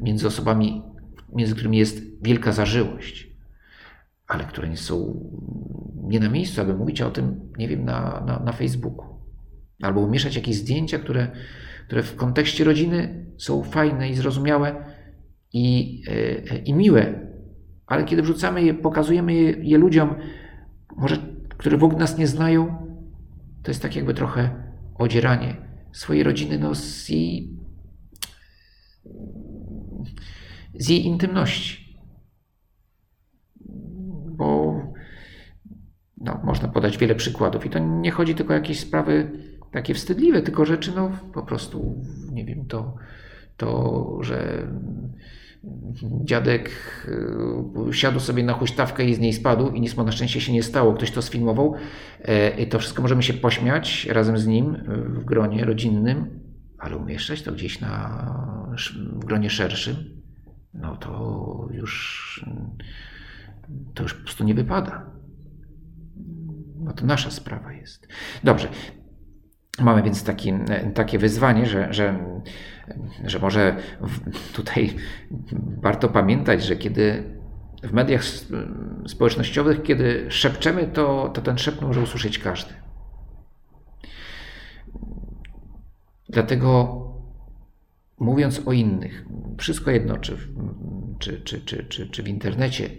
między 0.00 0.26
osobami, 0.26 0.82
między 1.32 1.54
którymi 1.54 1.78
jest 1.78 2.22
wielka 2.22 2.52
zażyłość, 2.52 3.28
ale 4.26 4.44
które 4.44 4.68
nie 4.68 4.76
są 4.76 5.20
nie 6.08 6.20
na 6.20 6.28
miejscu, 6.28 6.60
aby 6.60 6.74
mówić 6.74 7.02
o 7.02 7.10
tym, 7.10 7.40
nie 7.58 7.68
wiem, 7.68 7.84
na, 7.84 8.22
na, 8.26 8.38
na 8.38 8.52
Facebooku. 8.52 9.06
Albo 9.82 10.00
umieszczać 10.00 10.36
jakieś 10.36 10.56
zdjęcia, 10.56 10.98
które, 10.98 11.28
które 11.86 12.02
w 12.02 12.16
kontekście 12.16 12.64
rodziny 12.64 13.26
są 13.36 13.62
fajne 13.62 14.10
i 14.10 14.14
zrozumiałe 14.14 14.84
i, 15.52 16.02
e, 16.50 16.58
i 16.58 16.74
miłe, 16.74 17.28
ale 17.86 18.04
kiedy 18.04 18.22
wrzucamy 18.22 18.62
je, 18.62 18.74
pokazujemy 18.74 19.34
je, 19.34 19.50
je 19.50 19.78
ludziom, 19.78 20.14
może, 20.96 21.16
które 21.48 21.78
w 21.78 21.84
ogóle 21.84 21.98
nas 21.98 22.18
nie 22.18 22.26
znają, 22.26 22.66
to 23.62 23.70
jest 23.70 23.82
tak 23.82 23.96
jakby 23.96 24.14
trochę 24.14 24.50
odzieranie 24.94 25.56
swojej 25.92 26.22
rodziny 26.22 26.58
no, 26.58 26.74
z, 26.74 27.08
jej, 27.08 27.57
z 30.78 30.88
jej 30.88 31.06
intymności. 31.06 31.98
Bo 34.36 34.80
no, 36.20 36.40
można 36.44 36.68
podać 36.68 36.98
wiele 36.98 37.14
przykładów 37.14 37.66
i 37.66 37.70
to 37.70 37.78
nie 37.78 38.10
chodzi 38.10 38.34
tylko 38.34 38.52
o 38.52 38.56
jakieś 38.56 38.80
sprawy 38.80 39.30
takie 39.72 39.94
wstydliwe, 39.94 40.42
tylko 40.42 40.64
rzeczy 40.64 40.92
no, 40.96 41.10
po 41.34 41.42
prostu, 41.42 42.04
nie 42.32 42.44
wiem, 42.44 42.66
to, 42.66 42.94
to 43.56 44.18
że 44.20 44.68
dziadek 46.24 46.70
y, 47.88 47.92
siadł 47.92 48.20
sobie 48.20 48.42
na 48.42 48.52
huśtawkę 48.52 49.04
i 49.04 49.14
z 49.14 49.18
niej 49.18 49.32
spadł 49.32 49.70
i 49.70 49.80
nic 49.80 49.96
mu 49.96 50.04
na 50.04 50.12
szczęście 50.12 50.40
się 50.40 50.52
nie 50.52 50.62
stało. 50.62 50.94
Ktoś 50.94 51.10
to 51.10 51.22
sfilmował. 51.22 51.74
E, 52.22 52.60
I 52.60 52.66
to 52.66 52.78
wszystko 52.78 53.02
możemy 53.02 53.22
się 53.22 53.34
pośmiać 53.34 54.06
razem 54.10 54.38
z 54.38 54.46
nim 54.46 54.76
w 54.88 55.24
gronie 55.24 55.64
rodzinnym, 55.64 56.40
ale 56.78 56.96
umieszczać 56.96 57.42
to 57.42 57.52
gdzieś 57.52 57.80
na, 57.80 58.74
w 59.12 59.24
gronie 59.24 59.50
szerszym, 59.50 60.17
no 60.74 60.96
to 60.96 61.68
już, 61.70 62.44
to 63.94 64.02
już 64.02 64.14
po 64.14 64.22
prostu 64.22 64.44
nie 64.44 64.54
wypada. 64.54 65.06
No 66.76 66.92
to 66.92 67.06
nasza 67.06 67.30
sprawa 67.30 67.72
jest. 67.72 68.08
Dobrze. 68.44 68.68
Mamy 69.80 70.02
więc 70.02 70.24
taki, 70.24 70.52
takie 70.94 71.18
wyzwanie, 71.18 71.66
że, 71.66 71.92
że 71.92 72.18
że 73.24 73.38
może 73.38 73.76
tutaj 74.52 74.96
warto 75.82 76.08
pamiętać, 76.08 76.64
że 76.64 76.76
kiedy 76.76 77.24
w 77.82 77.92
mediach 77.92 78.22
społecznościowych, 79.06 79.82
kiedy 79.82 80.26
szepczemy, 80.28 80.86
to, 80.86 81.30
to 81.34 81.42
ten 81.42 81.58
szept 81.58 81.80
może 81.80 82.00
usłyszeć 82.00 82.38
każdy. 82.38 82.74
Dlatego 86.28 86.98
mówiąc 88.20 88.62
o 88.66 88.72
innych, 88.72 89.26
wszystko 89.58 89.90
jedno, 89.90 90.16
czy 90.16 90.36
w, 90.36 90.48
czy, 91.18 91.40
czy, 91.40 91.60
czy, 91.60 91.84
czy, 91.84 92.06
czy 92.06 92.22
w 92.22 92.28
internecie, 92.28 92.90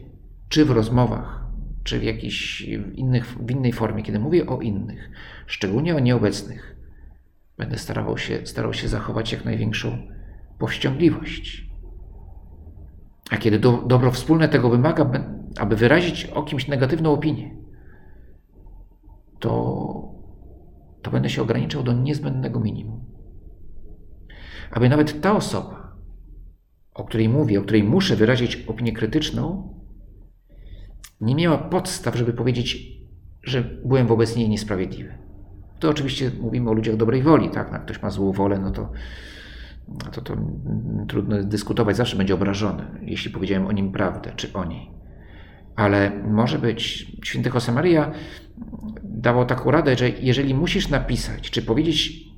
czy 0.49 0.65
w 0.65 0.71
rozmowach, 0.71 1.45
czy 1.83 1.99
w 1.99 2.03
jakiejś 2.03 2.61
innych, 2.95 3.25
w 3.25 3.51
innej 3.51 3.73
formie, 3.73 4.03
kiedy 4.03 4.19
mówię 4.19 4.47
o 4.47 4.61
innych, 4.61 5.09
szczególnie 5.47 5.95
o 5.95 5.99
nieobecnych, 5.99 6.79
Będę 7.59 7.77
starał 7.77 8.17
się, 8.17 8.45
starał 8.45 8.73
się 8.73 8.87
zachować 8.87 9.31
jak 9.31 9.45
największą 9.45 9.97
powściągliwość. 10.59 11.69
A 13.31 13.37
kiedy 13.37 13.59
do, 13.59 13.71
dobro 13.71 14.11
wspólne 14.11 14.49
tego 14.49 14.69
wymaga, 14.69 15.11
aby 15.57 15.75
wyrazić 15.75 16.25
o 16.25 16.43
kimś 16.43 16.67
negatywną 16.67 17.13
opinię, 17.13 17.55
to, 19.39 20.13
to 21.01 21.11
będę 21.11 21.29
się 21.29 21.41
ograniczał 21.41 21.83
do 21.83 21.93
niezbędnego 21.93 22.59
minimum. 22.59 23.05
Aby 24.71 24.89
nawet 24.89 25.21
ta 25.21 25.35
osoba, 25.35 25.97
o 26.93 27.03
której 27.03 27.29
mówię, 27.29 27.59
o 27.59 27.63
której 27.63 27.83
muszę 27.83 28.15
wyrazić 28.15 28.55
opinię 28.67 28.93
krytyczną, 28.93 29.73
nie 31.21 31.35
miała 31.35 31.57
podstaw, 31.57 32.15
żeby 32.15 32.33
powiedzieć, 32.33 32.99
że 33.43 33.63
byłem 33.85 34.07
wobec 34.07 34.35
niej 34.35 34.49
niesprawiedliwy. 34.49 35.13
To 35.79 35.89
oczywiście 35.89 36.31
mówimy 36.41 36.69
o 36.69 36.73
ludziach 36.73 36.95
dobrej 36.95 37.21
woli, 37.21 37.49
tak? 37.49 37.71
Jak 37.71 37.85
ktoś 37.85 38.01
ma 38.01 38.09
złą 38.09 38.31
wolę, 38.31 38.59
no 38.59 38.71
to, 38.71 38.91
no 39.87 40.11
to, 40.11 40.21
to 40.21 40.37
trudno 41.07 41.43
dyskutować, 41.43 41.97
zawsze 41.97 42.17
będzie 42.17 42.33
obrażony, 42.33 42.85
jeśli 43.01 43.31
powiedziałem 43.31 43.67
o 43.67 43.71
nim 43.71 43.91
prawdę, 43.91 44.31
czy 44.35 44.53
o 44.53 44.65
niej. 44.65 44.91
Ale 45.75 46.11
może 46.23 46.59
być, 46.59 47.11
święty 47.23 47.49
Josemaria 47.53 48.11
dało 49.03 49.45
taką 49.45 49.71
radę, 49.71 49.97
że 49.97 50.09
jeżeli 50.09 50.53
musisz 50.53 50.89
napisać, 50.89 51.49
czy 51.49 51.61
powiedzieć 51.61 52.28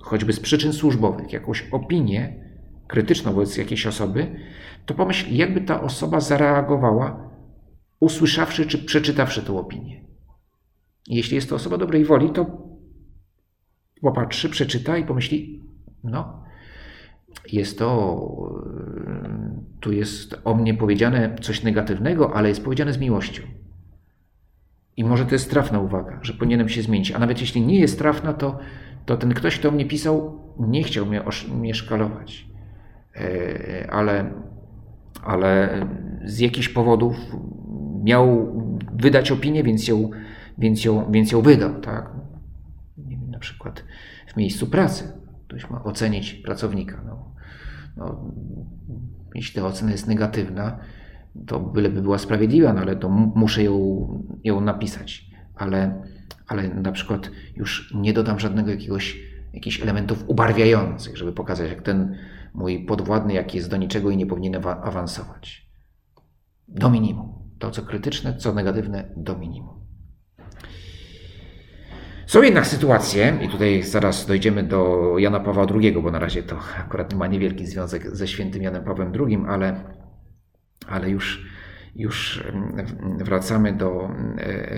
choćby 0.00 0.32
z 0.32 0.40
przyczyn 0.40 0.72
służbowych 0.72 1.32
jakąś 1.32 1.68
opinię 1.72 2.50
krytyczną 2.86 3.32
wobec 3.32 3.56
jakiejś 3.56 3.86
osoby, 3.86 4.40
to 4.86 4.94
pomyśl, 4.94 5.34
jakby 5.34 5.60
ta 5.60 5.82
osoba 5.82 6.20
zareagowała, 6.20 7.30
usłyszawszy 8.00 8.66
czy 8.66 8.78
przeczytawszy 8.78 9.42
tę 9.42 9.58
opinię. 9.58 10.04
Jeśli 11.06 11.34
jest 11.34 11.48
to 11.48 11.56
osoba 11.56 11.78
dobrej 11.78 12.04
woli, 12.04 12.30
to 12.30 12.46
popatrzy, 14.00 14.48
przeczyta 14.48 14.98
i 14.98 15.04
pomyśli, 15.04 15.62
no, 16.04 16.42
jest 17.52 17.78
to, 17.78 18.20
tu 19.80 19.92
jest 19.92 20.40
o 20.44 20.54
mnie 20.54 20.74
powiedziane 20.74 21.36
coś 21.40 21.62
negatywnego, 21.62 22.34
ale 22.34 22.48
jest 22.48 22.64
powiedziane 22.64 22.92
z 22.92 22.98
miłością. 22.98 23.42
I 25.00 25.04
może 25.04 25.26
to 25.26 25.34
jest 25.34 25.50
trafna 25.50 25.80
uwaga, 25.80 26.18
że 26.22 26.32
powinienem 26.32 26.68
się 26.68 26.82
zmienić. 26.82 27.12
A 27.12 27.18
nawet 27.18 27.40
jeśli 27.40 27.62
nie 27.66 27.80
jest 27.80 27.98
trafna, 27.98 28.32
to, 28.32 28.58
to 29.06 29.16
ten 29.16 29.34
ktoś, 29.34 29.58
kto 29.58 29.70
mnie 29.70 29.86
pisał, 29.86 30.40
nie 30.58 30.82
chciał 30.82 31.06
mnie, 31.06 31.22
mnie 31.54 31.74
szkalować. 31.74 32.46
E, 33.16 33.90
ale, 33.90 34.32
ale 35.22 35.68
z 36.24 36.38
jakichś 36.38 36.68
powodów 36.68 37.16
miał 38.02 38.52
wydać 38.92 39.32
opinię, 39.32 39.62
więc 39.62 39.88
ją 39.88 40.10
więc 40.58 40.84
ją, 40.84 41.12
więc 41.12 41.32
ją 41.32 41.42
wydał. 41.42 41.80
Tak? 41.80 42.12
Nie 42.98 43.16
wiem, 43.16 43.30
na 43.30 43.38
przykład 43.38 43.84
w 44.26 44.36
miejscu 44.36 44.66
pracy 44.66 45.12
ktoś 45.48 45.70
ma 45.70 45.84
ocenić 45.84 46.34
pracownika. 46.34 47.02
No, 47.06 47.34
no, 47.96 48.32
jeśli 49.34 49.60
ta 49.60 49.66
ocena 49.66 49.90
jest 49.90 50.06
negatywna, 50.06 50.78
to 51.46 51.60
byleby 51.60 52.02
była 52.02 52.18
sprawiedliwa, 52.18 52.72
no 52.72 52.80
ale 52.80 52.96
to 52.96 53.08
muszę 53.08 53.62
ją, 53.62 54.06
ją 54.44 54.60
napisać. 54.60 55.30
Ale, 55.54 56.02
ale 56.46 56.68
na 56.68 56.92
przykład 56.92 57.30
już 57.56 57.94
nie 57.94 58.12
dodam 58.12 58.40
żadnego 58.40 58.70
jakiegoś, 58.70 59.18
jakichś 59.52 59.82
elementów 59.82 60.24
ubarwiających, 60.26 61.16
żeby 61.16 61.32
pokazać, 61.32 61.70
jak 61.70 61.82
ten 61.82 62.16
mój 62.54 62.84
podwładny, 62.84 63.34
jaki 63.34 63.56
jest 63.56 63.70
do 63.70 63.76
niczego 63.76 64.10
i 64.10 64.16
nie 64.16 64.26
powinien 64.26 64.62
awansować. 64.82 65.70
Do 66.68 66.90
minimum. 66.90 67.32
To, 67.58 67.70
co 67.70 67.82
krytyczne, 67.82 68.36
co 68.36 68.54
negatywne, 68.54 69.04
do 69.16 69.38
minimum. 69.38 69.80
Są 72.30 72.42
jednak 72.42 72.66
sytuacje, 72.66 73.38
i 73.42 73.48
tutaj 73.48 73.82
zaraz 73.82 74.26
dojdziemy 74.26 74.62
do 74.62 75.14
Jana 75.18 75.40
Pawła 75.40 75.66
II, 75.74 75.92
bo 75.92 76.10
na 76.10 76.18
razie 76.18 76.42
to 76.42 76.56
akurat 76.78 77.14
ma 77.14 77.26
niewielki 77.26 77.66
związek 77.66 78.16
ze 78.16 78.28
świętym 78.28 78.62
Janem 78.62 78.84
Pawłem 78.84 79.12
II, 79.20 79.38
ale, 79.48 79.80
ale 80.86 81.10
już, 81.10 81.46
już 81.96 82.44
wracamy 83.18 83.72
do, 83.72 84.10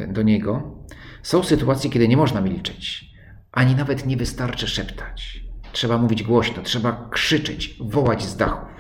do 0.09 0.23
niego. 0.23 0.79
Są 1.23 1.43
sytuacje, 1.43 1.91
kiedy 1.91 2.09
nie 2.09 2.17
można 2.17 2.41
milczeć, 2.41 3.05
ani 3.53 3.75
nawet 3.75 4.07
nie 4.07 4.17
wystarczy 4.17 4.69
szeptać. 4.69 5.45
Trzeba 5.73 5.99
mówić 5.99 6.23
głośno, 6.23 6.63
trzeba 6.63 7.09
krzyczeć, 7.11 7.79
wołać 7.81 8.23
z 8.23 8.37
dachów. 8.37 8.73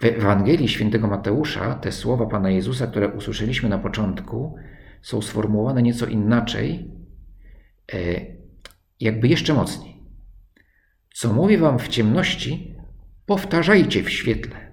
W 0.00 0.04
Ewangelii 0.04 0.68
świętego 0.68 1.08
Mateusza 1.08 1.74
te 1.74 1.92
słowa 1.92 2.26
Pana 2.26 2.50
Jezusa, 2.50 2.86
które 2.86 3.08
usłyszeliśmy 3.08 3.68
na 3.68 3.78
początku, 3.78 4.56
są 5.02 5.22
sformułowane 5.22 5.82
nieco 5.82 6.06
inaczej, 6.06 6.90
e, 7.92 7.96
jakby 9.00 9.28
jeszcze 9.28 9.54
mocniej. 9.54 10.02
Co 11.14 11.32
mówię 11.32 11.58
wam 11.58 11.78
w 11.78 11.88
ciemności, 11.88 12.76
powtarzajcie 13.30 14.02
w 14.02 14.10
świetle, 14.10 14.72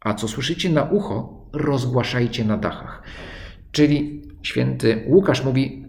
a 0.00 0.14
co 0.14 0.28
słyszycie 0.28 0.70
na 0.70 0.82
ucho, 0.82 1.48
rozgłaszajcie 1.52 2.44
na 2.44 2.56
dachach. 2.56 3.02
Czyli 3.72 4.22
święty 4.42 5.04
Łukasz 5.08 5.44
mówi, 5.44 5.86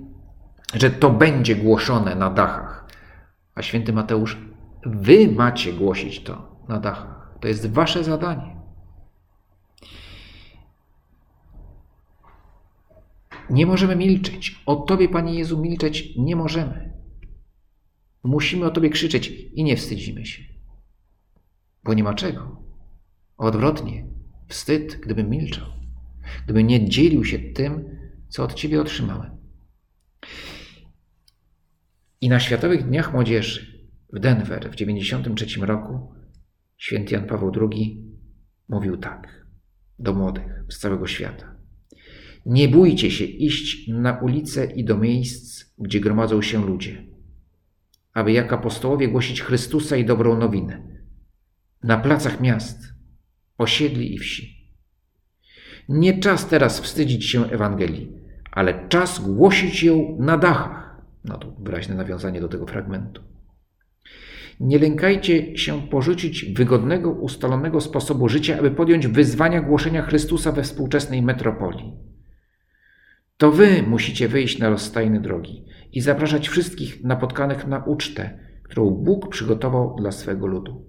że 0.73 0.89
to 0.89 1.09
będzie 1.09 1.55
głoszone 1.55 2.15
na 2.15 2.29
dachach, 2.29 2.87
a 3.55 3.61
święty 3.61 3.93
Mateusz, 3.93 4.37
wy 4.85 5.31
macie 5.31 5.73
głosić 5.73 6.23
to 6.23 6.55
na 6.67 6.79
dachach. 6.79 7.37
To 7.41 7.47
jest 7.47 7.71
wasze 7.71 8.03
zadanie. 8.03 8.55
Nie 13.49 13.65
możemy 13.65 13.95
milczeć. 13.95 14.61
O 14.65 14.75
Tobie, 14.75 15.09
Panie 15.09 15.33
Jezu, 15.33 15.61
milczeć 15.61 16.15
nie 16.17 16.35
możemy. 16.35 16.93
Musimy 18.23 18.65
o 18.65 18.71
Tobie 18.71 18.89
krzyczeć 18.89 19.27
i 19.53 19.63
nie 19.63 19.77
wstydzimy 19.77 20.25
się. 20.25 20.48
Bo 21.83 21.93
nie 21.93 22.03
ma 22.03 22.13
czego. 22.13 22.63
Odwrotnie, 23.37 24.07
wstyd, 24.47 24.99
gdybym 25.01 25.29
milczał, 25.29 25.67
gdybym 26.43 26.67
nie 26.67 26.89
dzielił 26.89 27.25
się 27.25 27.39
tym, 27.39 27.99
co 28.29 28.43
od 28.43 28.53
Ciebie 28.53 28.81
otrzymałem. 28.81 29.37
I 32.21 32.29
na 32.29 32.39
Światowych 32.39 32.87
Dniach 32.87 33.13
Młodzieży 33.13 33.89
w 34.13 34.19
Denver 34.19 34.71
w 34.71 34.75
1993 34.75 35.65
roku 35.65 36.13
święty 36.77 37.13
Jan 37.13 37.27
Paweł 37.27 37.51
II 37.61 38.03
mówił 38.69 38.97
tak 38.97 39.45
do 39.99 40.13
młodych 40.13 40.63
z 40.69 40.79
całego 40.79 41.07
świata. 41.07 41.55
Nie 42.45 42.67
bójcie 42.67 43.11
się 43.11 43.25
iść 43.25 43.87
na 43.87 44.19
ulice 44.19 44.65
i 44.65 44.85
do 44.85 44.97
miejsc, 44.97 45.65
gdzie 45.77 45.99
gromadzą 45.99 46.41
się 46.41 46.65
ludzie, 46.65 47.05
aby 48.13 48.31
jak 48.31 48.53
apostołowie 48.53 49.07
głosić 49.07 49.41
Chrystusa 49.41 49.97
i 49.97 50.05
dobrą 50.05 50.37
nowinę. 50.37 50.98
Na 51.83 51.97
placach 51.97 52.41
miast, 52.41 52.93
osiedli 53.57 54.15
i 54.15 54.17
wsi. 54.17 54.59
Nie 55.89 56.19
czas 56.19 56.47
teraz 56.47 56.79
wstydzić 56.79 57.25
się 57.25 57.49
Ewangelii, 57.49 58.11
ale 58.51 58.87
czas 58.89 59.19
głosić 59.19 59.83
ją 59.83 60.17
na 60.19 60.37
dachach. 60.37 61.01
No 61.25 61.37
to 61.37 61.51
wyraźne 61.59 61.95
nawiązanie 61.95 62.41
do 62.41 62.47
tego 62.47 62.65
fragmentu. 62.65 63.21
Nie 64.59 64.79
lękajcie 64.79 65.57
się 65.57 65.81
porzucić 65.81 66.45
wygodnego, 66.45 67.11
ustalonego 67.11 67.81
sposobu 67.81 68.29
życia, 68.29 68.59
aby 68.59 68.71
podjąć 68.71 69.07
wyzwania 69.07 69.61
głoszenia 69.61 70.01
Chrystusa 70.01 70.51
we 70.51 70.63
współczesnej 70.63 71.21
metropolii. 71.21 71.93
To 73.37 73.51
wy 73.51 73.83
musicie 73.83 74.27
wyjść 74.27 74.59
na 74.59 74.69
rozstajne 74.69 75.19
drogi 75.19 75.65
i 75.93 76.01
zapraszać 76.01 76.49
wszystkich 76.49 77.03
napotkanych 77.03 77.67
na 77.67 77.83
ucztę, 77.83 78.39
którą 78.63 78.89
Bóg 78.89 79.29
przygotował 79.29 79.95
dla 79.95 80.11
swego 80.11 80.47
ludu. 80.47 80.88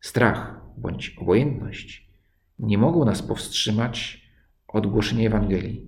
Strach 0.00 0.60
bądź 0.76 1.16
obojętność 1.20 2.10
nie 2.58 2.78
mogą 2.78 3.04
nas 3.04 3.22
powstrzymać 3.22 4.22
od 4.68 4.86
głoszenia 4.86 5.26
Ewangelii, 5.26 5.86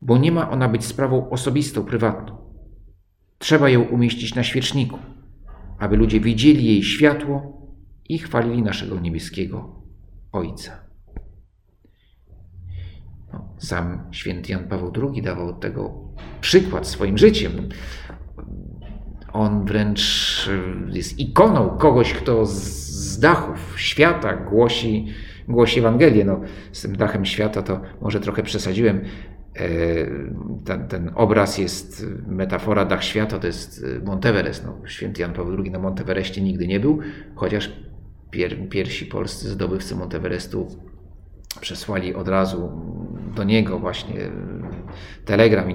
bo 0.00 0.18
nie 0.18 0.32
ma 0.32 0.50
ona 0.50 0.68
być 0.68 0.84
sprawą 0.84 1.30
osobistą, 1.30 1.84
prywatną. 1.84 2.36
Trzeba 3.38 3.68
ją 3.68 3.82
umieścić 3.82 4.34
na 4.34 4.42
świeczniku, 4.42 4.98
aby 5.78 5.96
ludzie 5.96 6.20
widzieli 6.20 6.66
jej 6.66 6.82
światło 6.82 7.62
i 8.08 8.18
chwalili 8.18 8.62
naszego 8.62 9.00
niebieskiego 9.00 9.82
Ojca. 10.32 10.72
No, 13.32 13.54
sam 13.58 14.08
święty 14.10 14.52
Jan 14.52 14.68
Paweł 14.68 14.92
II 15.02 15.22
dawał 15.22 15.58
tego 15.58 15.94
przykład 16.40 16.86
swoim 16.86 17.18
życiem. 17.18 17.68
On 19.32 19.64
wręcz 19.64 20.50
jest 20.92 21.18
ikoną 21.18 21.68
kogoś, 21.78 22.12
kto 22.12 22.46
z 22.46 22.93
dachów 23.24 23.80
świata 23.80 24.36
głosi, 24.36 25.06
głosi 25.48 25.78
Ewangelię. 25.78 26.24
No, 26.24 26.40
z 26.72 26.82
tym 26.82 26.96
dachem 26.96 27.24
świata 27.24 27.62
to 27.62 27.80
może 28.00 28.20
trochę 28.20 28.42
przesadziłem. 28.42 29.00
E, 29.56 29.68
ten, 30.64 30.88
ten, 30.88 31.10
obraz 31.14 31.58
jest 31.58 32.06
metafora 32.26 32.84
dach 32.84 33.04
świata, 33.04 33.38
to 33.38 33.46
jest 33.46 33.86
Monteverest. 34.04 34.64
No, 34.66 34.88
święty 34.88 35.22
Jan 35.22 35.32
Paweł 35.32 35.56
II 35.62 35.70
na 35.70 35.78
Monteverestie 35.78 36.42
nigdy 36.42 36.66
nie 36.66 36.80
był, 36.80 36.98
chociaż 37.34 37.72
pier, 38.30 38.68
pierwsi 38.68 39.06
polscy 39.06 39.48
zdobywcy 39.48 39.96
Monteverestu 39.96 40.66
przesłali 41.60 42.14
od 42.14 42.28
razu 42.28 42.72
do 43.36 43.44
niego 43.44 43.78
właśnie 43.78 44.14
telegram 45.24 45.68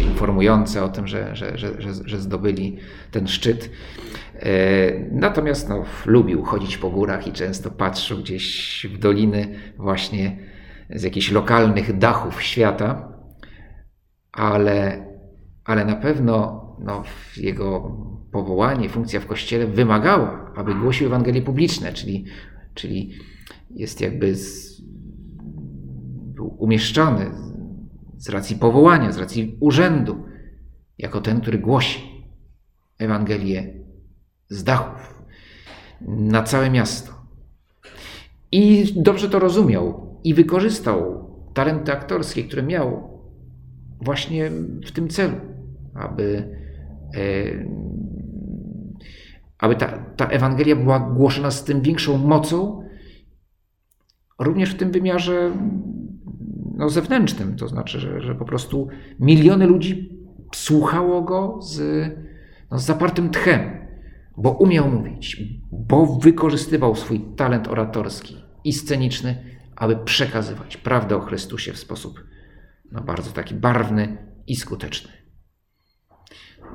informujący 0.00 0.82
o 0.82 0.88
tym, 0.88 1.08
że, 1.08 1.36
że, 1.36 1.58
że, 1.58 1.72
że 2.04 2.18
zdobyli 2.18 2.76
ten 3.10 3.28
szczyt. 3.28 3.70
E, 4.34 4.50
natomiast 5.12 5.68
no, 5.68 5.84
lubił 6.06 6.42
chodzić 6.42 6.78
po 6.78 6.90
górach 6.90 7.26
i 7.26 7.32
często 7.32 7.70
patrzył 7.70 8.18
gdzieś 8.18 8.86
w 8.94 8.98
doliny 8.98 9.54
właśnie 9.76 10.38
z 10.90 11.02
jakichś 11.02 11.30
lokalnych 11.30 11.98
dachów 11.98 12.42
świata, 12.42 13.12
ale, 14.32 15.06
ale 15.64 15.84
na 15.84 15.96
pewno 15.96 16.64
no, 16.80 17.02
jego 17.36 17.96
powołanie, 18.32 18.88
funkcja 18.88 19.20
w 19.20 19.26
kościele 19.26 19.66
wymagała, 19.66 20.52
aby 20.56 20.74
głosił 20.74 21.06
Ewangelię 21.06 21.42
publiczne, 21.42 21.92
czyli, 21.92 22.24
czyli 22.74 23.12
jest 23.70 24.00
jakby 24.00 24.34
z, 24.34 24.82
umieszczony 26.58 27.30
z 28.24 28.28
racji 28.28 28.56
powołania, 28.56 29.12
z 29.12 29.18
racji 29.18 29.56
urzędu, 29.60 30.24
jako 30.98 31.20
ten, 31.20 31.40
który 31.40 31.58
głosi 31.58 32.24
Ewangelię 32.98 33.74
z 34.48 34.64
dachów 34.64 35.24
na 36.00 36.42
całe 36.42 36.70
miasto. 36.70 37.12
I 38.52 38.92
dobrze 38.96 39.28
to 39.28 39.38
rozumiał 39.38 40.16
i 40.24 40.34
wykorzystał 40.34 41.24
talenty 41.54 41.92
aktorskie, 41.92 42.44
które 42.44 42.62
miał 42.62 43.10
właśnie 44.00 44.50
w 44.86 44.92
tym 44.92 45.08
celu, 45.08 45.36
aby, 45.94 46.56
e, 47.14 47.20
aby 49.58 49.76
ta, 49.76 49.88
ta 50.16 50.26
Ewangelia 50.26 50.76
była 50.76 51.00
głoszona 51.00 51.50
z 51.50 51.64
tym 51.64 51.82
większą 51.82 52.18
mocą, 52.18 52.88
również 54.38 54.74
w 54.74 54.78
tym 54.78 54.92
wymiarze 54.92 55.52
no, 56.76 56.88
zewnętrznym, 56.88 57.56
to 57.56 57.68
znaczy, 57.68 58.00
że, 58.00 58.20
że 58.20 58.34
po 58.34 58.44
prostu 58.44 58.88
miliony 59.20 59.66
ludzi 59.66 60.10
słuchało 60.54 61.22
go 61.22 61.58
z, 61.62 61.80
no, 62.70 62.78
z 62.78 62.84
zapartym 62.84 63.30
tchem, 63.30 63.60
bo 64.36 64.50
umiał 64.50 64.90
mówić, 64.90 65.42
bo 65.72 66.06
wykorzystywał 66.06 66.96
swój 66.96 67.20
talent 67.36 67.68
oratorski 67.68 68.36
i 68.64 68.72
sceniczny, 68.72 69.44
aby 69.76 69.96
przekazywać 69.96 70.76
prawdę 70.76 71.16
o 71.16 71.20
Chrystusie 71.20 71.72
w 71.72 71.78
sposób 71.78 72.24
no, 72.92 73.00
bardzo 73.00 73.30
taki 73.30 73.54
barwny 73.54 74.16
i 74.46 74.56
skuteczny. 74.56 75.12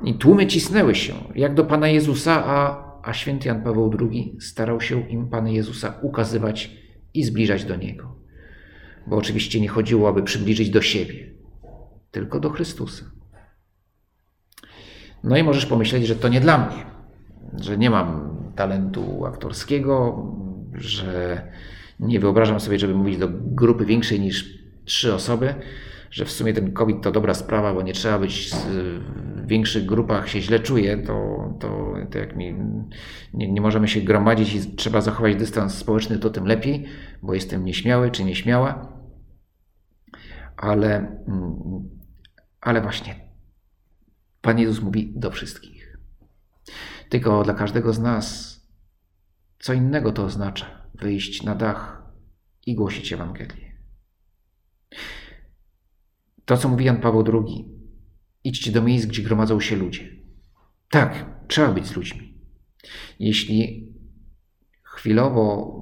I 0.04 0.14
tłumy 0.14 0.46
cisnęły 0.46 0.94
się, 0.94 1.14
jak 1.34 1.54
do 1.54 1.64
Pana 1.64 1.88
Jezusa, 1.88 2.44
a, 2.46 2.84
a 3.02 3.12
święty 3.12 3.48
Jan 3.48 3.62
Paweł 3.62 3.90
II 4.00 4.36
starał 4.40 4.80
się 4.80 5.08
im 5.08 5.28
Pana 5.28 5.50
Jezusa 5.50 5.94
ukazywać 6.02 6.76
i 7.14 7.24
zbliżać 7.24 7.64
do 7.64 7.76
Niego 7.76 8.19
bo 9.06 9.16
oczywiście 9.16 9.60
nie 9.60 9.68
chodziło, 9.68 10.08
aby 10.08 10.22
przybliżyć 10.22 10.70
do 10.70 10.82
siebie, 10.82 11.30
tylko 12.10 12.40
do 12.40 12.50
Chrystusa. 12.50 13.04
No 15.24 15.36
i 15.36 15.42
możesz 15.42 15.66
pomyśleć, 15.66 16.06
że 16.06 16.16
to 16.16 16.28
nie 16.28 16.40
dla 16.40 16.58
mnie, 16.58 16.84
że 17.64 17.78
nie 17.78 17.90
mam 17.90 18.36
talentu 18.56 19.26
aktorskiego, 19.26 20.26
że 20.74 21.42
nie 22.00 22.20
wyobrażam 22.20 22.60
sobie, 22.60 22.78
żeby 22.78 22.94
mówić 22.94 23.18
do 23.18 23.28
grupy 23.32 23.84
większej 23.86 24.20
niż 24.20 24.58
trzy 24.84 25.14
osoby, 25.14 25.54
że 26.10 26.24
w 26.24 26.30
sumie 26.30 26.52
ten 26.52 26.72
COVID 26.72 27.02
to 27.02 27.12
dobra 27.12 27.34
sprawa, 27.34 27.74
bo 27.74 27.82
nie 27.82 27.92
trzeba 27.92 28.18
być 28.18 28.50
w 28.66 29.46
większych 29.46 29.86
grupach, 29.86 30.28
się 30.28 30.40
źle 30.40 30.60
czuję, 30.60 30.98
to, 30.98 31.48
to, 31.60 31.94
to 32.10 32.18
jak 32.18 32.36
mi 32.36 32.54
nie, 33.34 33.52
nie 33.52 33.60
możemy 33.60 33.88
się 33.88 34.00
gromadzić 34.00 34.54
i 34.54 34.76
trzeba 34.76 35.00
zachować 35.00 35.36
dystans 35.36 35.74
społeczny, 35.74 36.18
to 36.18 36.30
tym 36.30 36.46
lepiej, 36.46 36.84
bo 37.22 37.34
jestem 37.34 37.64
nieśmiały 37.64 38.10
czy 38.10 38.24
nieśmiała 38.24 39.00
ale, 40.60 40.96
mm, 41.28 41.90
ale 42.60 42.82
właśnie 42.82 43.30
Pan 44.40 44.58
Jezus 44.58 44.82
mówi 44.82 45.12
do 45.16 45.30
wszystkich. 45.30 45.98
Tylko 47.08 47.42
dla 47.42 47.54
każdego 47.54 47.92
z 47.92 47.98
nas 47.98 48.60
co 49.58 49.72
innego 49.72 50.12
to 50.12 50.24
oznacza 50.24 50.66
wyjść 50.94 51.42
na 51.42 51.54
dach 51.54 52.02
i 52.66 52.74
głosić 52.74 53.12
Ewangelię. 53.12 53.70
To, 56.50 56.56
co 56.56 56.68
mówi 56.68 56.84
Jan 56.84 57.00
Paweł 57.00 57.24
II, 57.32 57.68
idźcie 58.44 58.72
do 58.72 58.82
miejsc, 58.82 59.06
gdzie 59.06 59.22
gromadzą 59.22 59.60
się 59.60 59.76
ludzie. 59.76 60.08
Tak, 60.90 61.40
trzeba 61.48 61.72
być 61.72 61.86
z 61.86 61.96
ludźmi. 61.96 62.34
Jeśli 63.18 63.88
chwilowo 64.82 65.72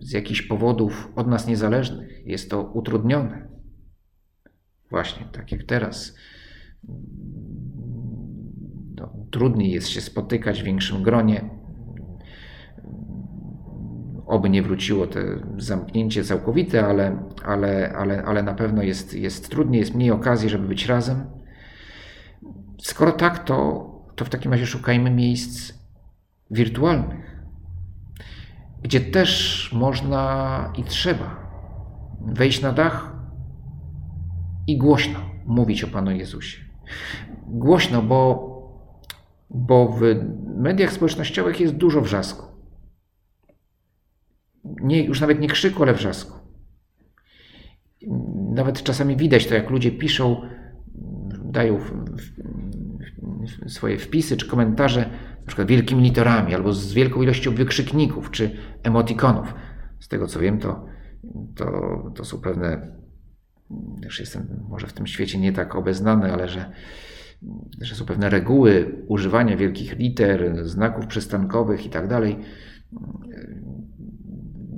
z 0.00 0.12
jakichś 0.12 0.42
powodów 0.42 1.08
od 1.16 1.26
nas 1.26 1.46
niezależnych 1.46 2.26
jest 2.26 2.50
to 2.50 2.62
utrudnione, 2.62 3.48
właśnie 4.90 5.26
tak 5.32 5.52
jak 5.52 5.64
teraz, 5.64 6.16
no, 8.94 9.26
trudniej 9.30 9.70
jest 9.70 9.88
się 9.88 10.00
spotykać 10.00 10.62
w 10.62 10.64
większym 10.64 11.02
gronie, 11.02 11.50
oby 14.26 14.50
nie 14.50 14.62
wróciło 14.62 15.06
to 15.06 15.18
zamknięcie 15.58 16.24
całkowite, 16.24 16.86
ale, 16.86 17.22
ale, 17.44 17.92
ale, 17.96 18.24
ale 18.24 18.42
na 18.42 18.54
pewno 18.54 18.82
jest, 18.82 19.14
jest 19.14 19.50
trudniej, 19.50 19.80
jest 19.80 19.94
mniej 19.94 20.10
okazji, 20.10 20.48
żeby 20.48 20.68
być 20.68 20.86
razem. 20.86 21.24
Skoro 22.78 23.12
tak, 23.12 23.44
to, 23.44 23.86
to 24.16 24.24
w 24.24 24.28
takim 24.28 24.52
razie 24.52 24.66
szukajmy 24.66 25.10
miejsc 25.10 25.74
wirtualnych, 26.50 27.44
gdzie 28.82 29.00
też 29.00 29.70
można 29.72 30.72
i 30.76 30.84
trzeba 30.84 31.44
wejść 32.26 32.62
na 32.62 32.72
dach 32.72 33.12
i 34.66 34.78
głośno 34.78 35.20
mówić 35.46 35.84
o 35.84 35.86
Panu 35.86 36.10
Jezusie. 36.10 36.64
Głośno, 37.46 38.02
bo, 38.02 38.48
bo 39.50 39.88
w 39.88 40.00
mediach 40.56 40.92
społecznościowych 40.92 41.60
jest 41.60 41.74
dużo 41.74 42.00
wrzasku 42.00 42.53
nie, 44.64 45.04
już 45.04 45.20
nawet 45.20 45.40
nie 45.40 45.48
krzyku, 45.48 45.82
ale 45.82 45.94
wrzasku. 45.94 46.38
Nawet 48.54 48.82
czasami 48.82 49.16
widać 49.16 49.46
to, 49.46 49.54
jak 49.54 49.70
ludzie 49.70 49.92
piszą, 49.92 50.40
dają 51.44 51.78
w, 51.78 51.90
w, 51.90 53.72
swoje 53.72 53.98
wpisy 53.98 54.36
czy 54.36 54.48
komentarze, 54.48 55.10
na 55.40 55.46
przykład 55.46 55.68
wielkimi 55.68 56.02
literami, 56.02 56.54
albo 56.54 56.72
z 56.72 56.92
wielką 56.92 57.22
ilością 57.22 57.54
wykrzykników 57.54 58.30
czy 58.30 58.50
emotikonów. 58.82 59.54
Z 60.00 60.08
tego 60.08 60.26
co 60.26 60.40
wiem, 60.40 60.58
to, 60.58 60.86
to, 61.54 62.10
to 62.14 62.24
są 62.24 62.40
pewne, 62.40 62.96
już 64.04 64.20
jestem 64.20 64.60
może 64.68 64.86
w 64.86 64.92
tym 64.92 65.06
świecie 65.06 65.38
nie 65.38 65.52
tak 65.52 65.76
obeznany, 65.76 66.32
ale 66.32 66.48
że, 66.48 66.70
że 67.80 67.94
są 67.94 68.04
pewne 68.04 68.30
reguły 68.30 69.02
używania 69.08 69.56
wielkich 69.56 69.98
liter, 69.98 70.68
znaków 70.68 71.06
przystankowych 71.06 71.86
i 71.86 71.90
tak 71.90 72.08
dalej 72.08 72.38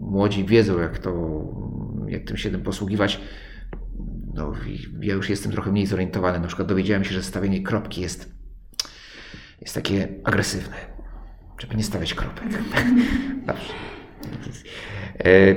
młodzi 0.07 0.45
wiedzą, 0.45 0.79
jak 0.79 0.99
to, 0.99 1.43
jak 2.09 2.25
tym 2.25 2.37
się 2.37 2.51
tym 2.51 2.63
posługiwać. 2.63 3.21
No, 4.35 4.53
ja 5.01 5.15
już 5.15 5.31
jestem 5.31 5.53
trochę 5.53 5.73
mniej 5.73 5.87
zorientowany. 5.87 6.41
Na 6.41 6.47
przykład 6.47 6.69
dowiedziałem 6.69 7.05
się, 7.05 7.15
że 7.15 7.23
stawienie 7.23 7.63
kropki 7.63 8.01
jest, 8.01 8.35
jest 9.61 9.75
takie 9.75 10.09
agresywne. 10.25 10.77
Żeby 11.59 11.77
nie 11.77 11.83
stawiać 11.83 12.15
kropek. 12.15 12.49
Dobrze. 13.47 13.73
E, 15.25 15.55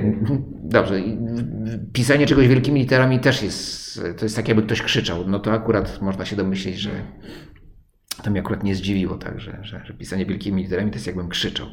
dobrze. 0.62 1.02
Pisanie 1.92 2.26
czegoś 2.26 2.48
wielkimi 2.48 2.80
literami 2.80 3.20
też 3.20 3.42
jest, 3.42 4.00
to 4.18 4.24
jest 4.24 4.36
tak 4.36 4.48
jakby 4.48 4.62
ktoś 4.62 4.82
krzyczał. 4.82 5.28
No 5.28 5.38
to 5.38 5.52
akurat 5.52 6.00
można 6.02 6.24
się 6.24 6.36
domyśleć, 6.36 6.78
że 6.78 6.90
to 8.22 8.30
mnie 8.30 8.40
akurat 8.40 8.62
nie 8.62 8.74
zdziwiło, 8.74 9.18
tak, 9.18 9.40
że, 9.40 9.58
że, 9.62 9.82
że 9.84 9.94
pisanie 9.94 10.26
wielkimi 10.26 10.62
literami 10.62 10.90
to 10.90 10.96
jest 10.96 11.06
jakbym 11.06 11.28
krzyczał. 11.28 11.66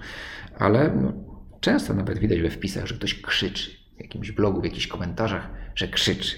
Ale 0.60 0.96
no, 0.96 1.14
Często 1.60 1.94
nawet 1.94 2.20
widać 2.20 2.42
we 2.42 2.50
wpisach, 2.50 2.86
że 2.86 2.96
ktoś 2.96 3.22
krzyczy, 3.22 3.72
w 3.98 4.02
jakimś 4.02 4.32
blogu, 4.32 4.62
w 4.62 4.64
jakichś 4.64 4.88
komentarzach, 4.88 5.50
że 5.76 5.88
krzyczy. 5.88 6.38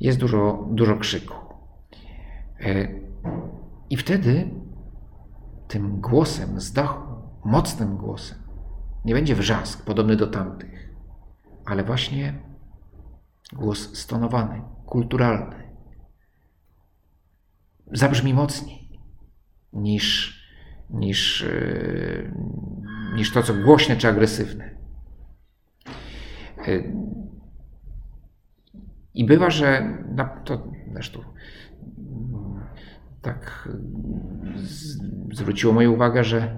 Jest 0.00 0.18
dużo, 0.18 0.68
dużo 0.70 0.96
krzyku. 0.96 1.34
E, 2.60 2.88
I 3.90 3.96
wtedy 3.96 4.50
tym 5.68 6.00
głosem 6.00 6.60
z 6.60 6.72
dachu, 6.72 7.02
mocnym 7.44 7.96
głosem, 7.96 8.38
nie 9.04 9.14
będzie 9.14 9.34
wrzask 9.34 9.84
podobny 9.84 10.16
do 10.16 10.26
tamtych, 10.26 10.94
ale 11.64 11.84
właśnie 11.84 12.42
głos 13.52 13.98
stonowany, 13.98 14.62
kulturalny. 14.86 15.70
Zabrzmi 17.92 18.34
mocniej 18.34 19.00
niż, 19.72 20.40
niż, 20.90 21.42
e, 21.42 22.32
niż 23.14 23.32
to, 23.32 23.42
co 23.42 23.54
głośne 23.54 23.96
czy 23.96 24.08
agresywne. 24.08 24.70
Y, 26.68 26.92
I 29.14 29.24
bywa, 29.24 29.50
że 29.50 29.98
na, 30.14 30.24
to 30.24 30.68
zresztą 30.92 31.20
tak 33.22 33.68
zwróciło 35.32 35.72
moją 35.72 35.92
uwagę, 35.92 36.24
że, 36.24 36.56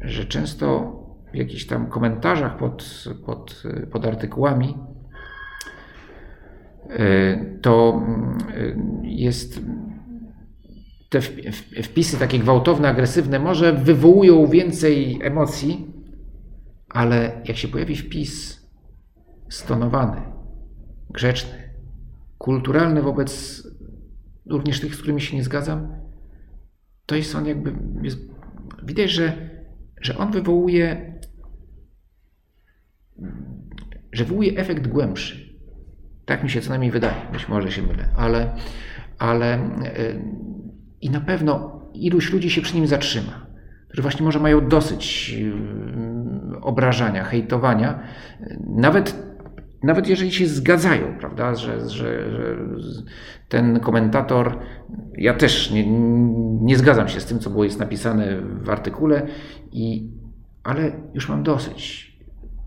że 0.00 0.24
często 0.24 0.96
w 1.32 1.36
jakichś 1.36 1.66
tam 1.66 1.86
komentarzach 1.86 2.56
pod, 2.56 3.04
pod, 3.26 3.62
pod 3.92 4.06
artykułami 4.06 4.78
y, 6.90 7.58
to 7.62 8.02
y, 8.56 8.76
jest 9.02 9.60
te 11.08 11.20
wpisy 11.82 12.18
takie 12.18 12.38
gwałtowne, 12.38 12.88
agresywne 12.88 13.38
może 13.38 13.72
wywołują 13.72 14.46
więcej 14.46 15.18
emocji, 15.22 15.89
ale 16.90 17.42
jak 17.44 17.56
się 17.56 17.68
pojawi 17.68 17.96
wpis 17.96 18.60
stonowany, 19.48 20.22
grzeczny, 21.10 21.70
kulturalny 22.38 23.02
wobec 23.02 23.62
również 24.46 24.80
tych, 24.80 24.94
z 24.94 24.98
którymi 24.98 25.20
się 25.20 25.36
nie 25.36 25.44
zgadzam, 25.44 26.00
to 27.06 27.14
jest 27.14 27.34
on 27.34 27.46
jakby. 27.46 27.74
Jest, 28.02 28.18
widać, 28.82 29.10
że, 29.10 29.50
że 30.00 30.18
on 30.18 30.32
wywołuje, 30.32 31.14
że 34.12 34.24
wywołuje 34.24 34.56
efekt 34.56 34.88
głębszy. 34.88 35.58
Tak 36.26 36.42
mi 36.42 36.50
się 36.50 36.60
co 36.60 36.70
najmniej 36.70 36.90
wydaje. 36.90 37.32
Być 37.32 37.48
może 37.48 37.72
się 37.72 37.82
mylę, 37.82 38.08
ale, 38.16 38.56
ale 39.18 39.54
e, 39.54 40.22
i 41.00 41.10
na 41.10 41.20
pewno 41.20 41.80
iluś 41.94 42.32
ludzi 42.32 42.50
się 42.50 42.62
przy 42.62 42.74
nim 42.74 42.86
zatrzyma, 42.86 43.46
którzy 43.86 44.02
właśnie 44.02 44.24
może 44.24 44.40
mają 44.40 44.68
dosyć 44.68 45.30
yy, 45.30 46.09
obrażania, 46.62 47.24
hejtowania, 47.24 47.98
nawet 48.66 49.30
nawet 49.82 50.08
jeżeli 50.08 50.32
się 50.32 50.46
zgadzają, 50.46 51.18
prawda, 51.18 51.54
że, 51.54 51.88
że, 51.88 52.30
że, 52.30 52.56
ten 53.48 53.80
komentator, 53.80 54.58
ja 55.18 55.34
też 55.34 55.70
nie, 55.70 55.86
nie, 56.60 56.76
zgadzam 56.76 57.08
się 57.08 57.20
z 57.20 57.26
tym, 57.26 57.38
co 57.38 57.50
było 57.50 57.64
jest 57.64 57.78
napisane 57.78 58.42
w 58.62 58.70
artykule, 58.70 59.26
i, 59.72 60.10
ale 60.62 60.92
już 61.14 61.28
mam 61.28 61.42
dosyć 61.42 62.10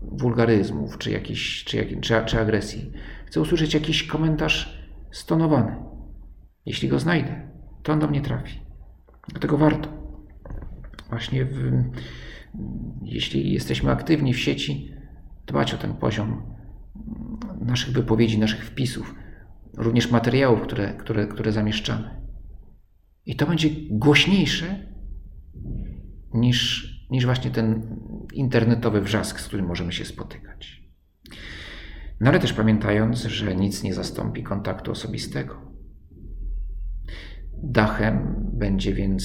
wulgaryzmów, 0.02 0.98
czy, 0.98 1.10
jakiś, 1.10 1.64
czy, 1.64 2.00
czy, 2.00 2.14
czy 2.26 2.40
agresji. 2.40 2.92
Chcę 3.26 3.40
usłyszeć 3.40 3.74
jakiś 3.74 4.06
komentarz 4.06 4.88
stonowany, 5.10 5.76
jeśli 6.66 6.88
go 6.88 6.98
znajdę 6.98 7.54
to 7.84 7.92
on 7.92 7.98
do 7.98 8.08
mnie 8.08 8.20
trafi. 8.20 8.60
Dlatego 9.28 9.58
warto. 9.58 9.88
Właśnie 11.08 11.44
w, 11.44 11.84
jeśli 13.04 13.52
jesteśmy 13.52 13.90
aktywni 13.90 14.34
w 14.34 14.38
sieci, 14.38 14.92
dbać 15.46 15.74
o 15.74 15.78
ten 15.78 15.94
poziom 15.94 16.54
naszych 17.60 17.94
wypowiedzi, 17.94 18.38
naszych 18.38 18.64
wpisów, 18.66 19.14
również 19.76 20.10
materiałów, 20.10 20.62
które, 20.62 20.94
które, 20.94 21.26
które 21.26 21.52
zamieszczamy. 21.52 22.10
I 23.26 23.36
to 23.36 23.46
będzie 23.46 23.70
głośniejsze 23.90 24.86
niż, 26.34 26.88
niż 27.10 27.26
właśnie 27.26 27.50
ten 27.50 27.96
internetowy 28.32 29.00
wrzask, 29.00 29.40
z 29.40 29.44
którym 29.44 29.66
możemy 29.66 29.92
się 29.92 30.04
spotykać. 30.04 30.82
No 32.20 32.30
ale 32.30 32.38
też 32.38 32.52
pamiętając, 32.52 33.22
że 33.22 33.56
nic 33.56 33.82
nie 33.82 33.94
zastąpi 33.94 34.42
kontaktu 34.42 34.90
osobistego. 34.90 35.54
Dachem 37.62 38.34
będzie 38.52 38.94
więc 38.94 39.24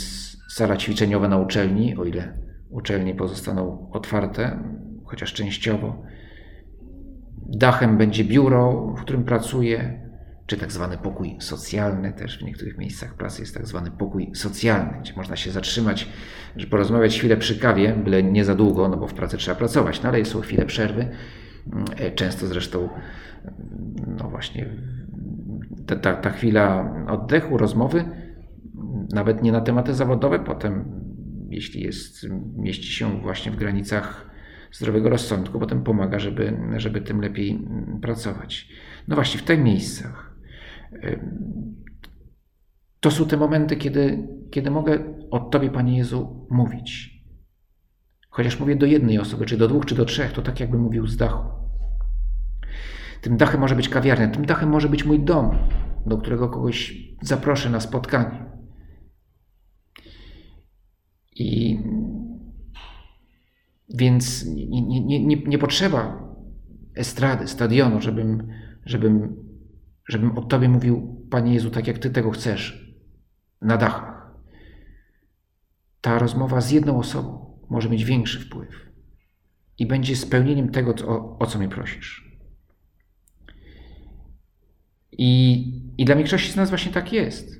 sala 0.49 0.77
ćwiczeniowa 0.77 1.27
na 1.27 1.37
uczelni, 1.37 1.97
o 1.97 2.05
ile 2.05 2.48
uczelnie 2.69 3.15
pozostaną 3.15 3.89
otwarte, 3.91 4.63
chociaż 5.05 5.34
częściowo. 5.34 6.03
Dachem 7.47 7.97
będzie 7.97 8.23
biuro, 8.23 8.93
w 8.97 9.01
którym 9.01 9.23
pracuję, 9.23 10.10
czy 10.45 10.58
tak 10.58 10.71
zwany 10.71 10.97
pokój 10.97 11.36
socjalny, 11.39 12.13
też 12.13 12.39
w 12.39 12.45
niektórych 12.45 12.77
miejscach 12.77 13.13
pracy 13.13 13.41
jest 13.41 13.53
tak 13.53 13.67
zwany 13.67 13.91
pokój 13.91 14.32
socjalny, 14.36 14.93
gdzie 15.01 15.13
można 15.13 15.36
się 15.36 15.51
zatrzymać, 15.51 16.10
żeby 16.55 16.71
porozmawiać 16.71 17.17
chwilę 17.17 17.38
przy 17.38 17.60
kawie, 17.60 17.95
byle 18.03 18.23
nie 18.23 18.45
za 18.45 18.55
długo, 18.55 18.89
no 18.89 18.97
bo 18.97 19.08
w 19.08 19.13
pracy 19.13 19.38
trzeba 19.38 19.58
pracować, 19.58 20.03
no 20.03 20.10
ale 20.10 20.25
są 20.25 20.41
chwile 20.41 20.65
przerwy, 20.65 21.08
często 22.15 22.47
zresztą, 22.47 22.89
no 24.08 24.29
właśnie, 24.29 24.69
ta, 25.86 25.95
ta, 25.95 26.13
ta 26.13 26.29
chwila 26.29 26.93
oddechu, 27.08 27.58
rozmowy, 27.58 28.05
nawet 29.13 29.43
nie 29.43 29.51
na 29.51 29.62
tematy 29.62 29.93
zawodowe, 29.93 30.39
potem, 30.39 30.86
jeśli 31.49 31.81
jest, 31.81 32.27
mieści 32.55 32.93
się 32.93 33.21
właśnie 33.21 33.51
w 33.51 33.55
granicach 33.55 34.29
zdrowego 34.71 35.09
rozsądku, 35.09 35.59
potem 35.59 35.83
pomaga, 35.83 36.19
żeby, 36.19 36.57
żeby 36.77 37.01
tym 37.01 37.21
lepiej 37.21 37.67
pracować. 38.01 38.69
No 39.07 39.15
właśnie, 39.15 39.39
w 39.39 39.43
tych 39.43 39.59
miejscach 39.59 40.35
To 42.99 43.12
są 43.12 43.27
te 43.27 43.38
momenty, 43.38 43.75
kiedy, 43.75 44.27
kiedy 44.51 44.71
mogę 44.71 44.99
o 45.31 45.39
Tobie, 45.39 45.69
Panie 45.69 45.97
Jezu, 45.97 46.47
mówić. 46.49 47.19
Chociaż 48.29 48.59
mówię 48.59 48.75
do 48.75 48.85
jednej 48.85 49.19
osoby, 49.19 49.45
czy 49.45 49.57
do 49.57 49.67
dwóch, 49.67 49.85
czy 49.85 49.95
do 49.95 50.05
trzech, 50.05 50.31
to 50.31 50.41
tak 50.41 50.59
jakby 50.59 50.77
mówił 50.77 51.07
z 51.07 51.17
dachu. 51.17 51.43
Tym 53.21 53.38
dachem 53.38 53.59
może 53.59 53.75
być 53.75 53.89
kawiarnia, 53.89 54.27
tym 54.27 54.45
dachem 54.45 54.69
może 54.69 54.89
być 54.89 55.05
mój 55.05 55.19
dom, 55.19 55.57
do 56.05 56.17
którego 56.17 56.49
kogoś 56.49 56.97
zaproszę 57.21 57.69
na 57.69 57.79
spotkanie. 57.79 58.48
I 61.39 61.80
więc 63.89 64.45
nie, 64.45 64.82
nie, 64.82 65.25
nie, 65.25 65.36
nie 65.36 65.58
potrzeba 65.58 66.30
estrady, 66.95 67.47
stadionu, 67.47 68.02
żebym, 68.02 68.47
żebym, 68.86 69.36
żebym 70.08 70.38
o 70.38 70.41
Tobie 70.41 70.69
mówił, 70.69 71.25
Panie 71.30 71.54
Jezu, 71.54 71.69
tak 71.69 71.88
jak 71.88 71.99
Ty 71.99 72.10
tego 72.10 72.32
chcesz, 72.32 72.95
na 73.62 73.78
dachach. 73.78 74.32
Ta 76.02 76.19
rozmowa 76.19 76.62
z 76.62 76.71
jedną 76.71 76.99
osobą 76.99 77.60
może 77.69 77.89
mieć 77.89 78.06
większy 78.06 78.39
wpływ 78.39 78.89
i 79.78 79.86
będzie 79.86 80.15
spełnieniem 80.15 80.71
tego, 80.71 80.95
o, 81.08 81.39
o 81.39 81.45
co 81.45 81.60
mnie 81.60 81.69
prosisz. 81.69 82.39
I, 85.12 85.63
I 85.97 86.06
dla 86.06 86.15
większości 86.15 86.52
z 86.52 86.56
nas 86.56 86.69
właśnie 86.69 86.91
tak 86.91 87.13
jest. 87.13 87.59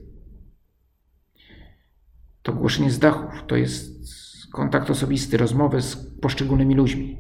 To 2.50 2.56
głoszenie 2.56 2.92
z 2.92 3.00
dachów 3.00 3.44
to 3.48 3.56
jest 3.56 4.04
kontakt 4.52 4.90
osobisty, 4.90 5.38
rozmowy 5.38 5.82
z 5.82 5.96
poszczególnymi 5.96 6.76
ludźmi, 6.76 7.20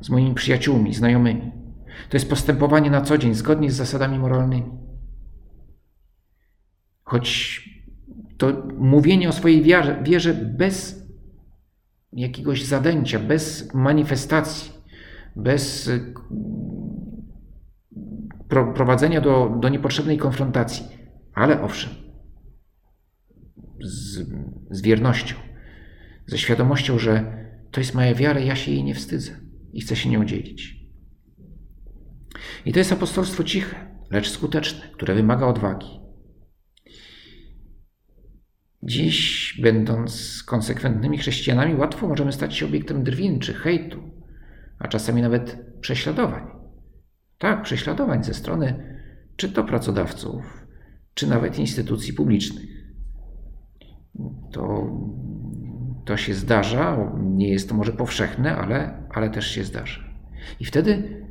z 0.00 0.10
moimi 0.10 0.34
przyjaciółmi, 0.34 0.94
znajomymi. 0.94 1.52
To 2.08 2.16
jest 2.16 2.30
postępowanie 2.30 2.90
na 2.90 3.00
co 3.00 3.18
dzień 3.18 3.34
zgodnie 3.34 3.70
z 3.70 3.74
zasadami 3.74 4.18
moralnymi. 4.18 4.70
Choć 7.02 7.60
to 8.38 8.52
mówienie 8.78 9.28
o 9.28 9.32
swojej 9.32 9.62
wierze, 9.62 10.02
wierze 10.02 10.34
bez 10.34 11.06
jakiegoś 12.12 12.64
zadęcia, 12.64 13.18
bez 13.18 13.74
manifestacji, 13.74 14.72
bez 15.36 15.90
prowadzenia 18.48 19.20
do, 19.20 19.56
do 19.60 19.68
niepotrzebnej 19.68 20.18
konfrontacji, 20.18 20.86
ale 21.34 21.62
owszem, 21.62 21.99
z, 23.82 24.28
z 24.70 24.82
wiernością, 24.82 25.34
ze 26.26 26.38
świadomością, 26.38 26.98
że 26.98 27.44
to 27.70 27.80
jest 27.80 27.94
moja 27.94 28.14
wiara, 28.14 28.40
ja 28.40 28.56
się 28.56 28.70
jej 28.70 28.84
nie 28.84 28.94
wstydzę 28.94 29.32
i 29.72 29.80
chcę 29.80 29.96
się 29.96 30.10
nią 30.10 30.24
dzielić. 30.24 30.80
I 32.64 32.72
to 32.72 32.78
jest 32.78 32.92
apostolstwo 32.92 33.44
ciche, 33.44 33.76
lecz 34.10 34.30
skuteczne, 34.30 34.80
które 34.92 35.14
wymaga 35.14 35.46
odwagi. 35.46 36.00
Dziś, 38.82 39.58
będąc 39.62 40.42
konsekwentnymi 40.42 41.18
chrześcijanami, 41.18 41.74
łatwo 41.74 42.08
możemy 42.08 42.32
stać 42.32 42.56
się 42.56 42.66
obiektem 42.66 43.04
drwin 43.04 43.38
czy 43.38 43.54
hejtu, 43.54 44.10
a 44.78 44.88
czasami 44.88 45.22
nawet 45.22 45.64
prześladowań. 45.80 46.42
Tak, 47.38 47.62
prześladowań 47.62 48.24
ze 48.24 48.34
strony 48.34 48.98
czy 49.36 49.48
to 49.48 49.64
pracodawców, 49.64 50.66
czy 51.14 51.26
nawet 51.26 51.58
instytucji 51.58 52.12
publicznych. 52.12 52.69
To, 54.52 54.86
to 56.04 56.16
się 56.16 56.34
zdarza, 56.34 57.12
nie 57.20 57.48
jest 57.48 57.68
to 57.68 57.74
może 57.74 57.92
powszechne, 57.92 58.56
ale, 58.56 59.02
ale 59.10 59.30
też 59.30 59.50
się 59.50 59.64
zdarza. 59.64 60.00
I 60.60 60.64
wtedy, 60.64 61.24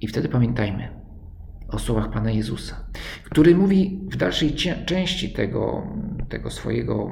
I 0.00 0.08
wtedy 0.08 0.28
pamiętajmy 0.28 0.88
o 1.68 1.78
słowach 1.78 2.10
Pana 2.10 2.30
Jezusa, 2.30 2.88
który 3.24 3.54
mówi 3.54 4.00
w 4.10 4.16
dalszej 4.16 4.54
części 4.86 5.32
tego, 5.32 5.86
tego 6.28 6.50
swojego, 6.50 7.10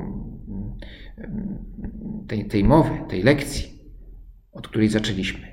tej, 2.29 2.49
tej 2.49 2.65
mowy, 2.65 2.91
tej 3.09 3.23
lekcji, 3.23 3.81
od 4.53 4.69
której 4.69 4.89
zaczęliśmy. 4.89 5.47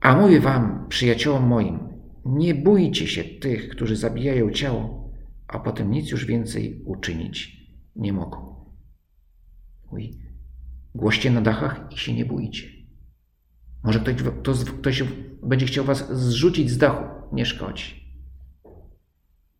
A 0.00 0.16
mówię 0.16 0.40
wam, 0.40 0.86
przyjaciołom 0.88 1.46
moim, 1.46 1.78
nie 2.24 2.54
bójcie 2.54 3.06
się 3.06 3.24
tych, 3.24 3.68
którzy 3.68 3.96
zabijają 3.96 4.50
ciało, 4.50 5.10
a 5.48 5.58
potem 5.58 5.90
nic 5.90 6.10
już 6.10 6.26
więcej 6.26 6.82
uczynić 6.84 7.61
nie 7.96 8.12
mogą. 8.12 8.66
Mówi, 9.90 10.18
głoście 10.94 11.30
na 11.30 11.40
dachach 11.40 11.88
i 11.92 11.98
się 11.98 12.14
nie 12.14 12.24
bójcie. 12.24 12.68
Może 13.84 14.00
ktoś, 14.00 14.64
ktoś, 14.64 15.02
będzie 15.42 15.66
chciał 15.66 15.84
was 15.84 16.12
zrzucić 16.12 16.70
z 16.70 16.78
dachu, 16.78 17.04
nie 17.32 17.46
szkodzi. 17.46 18.02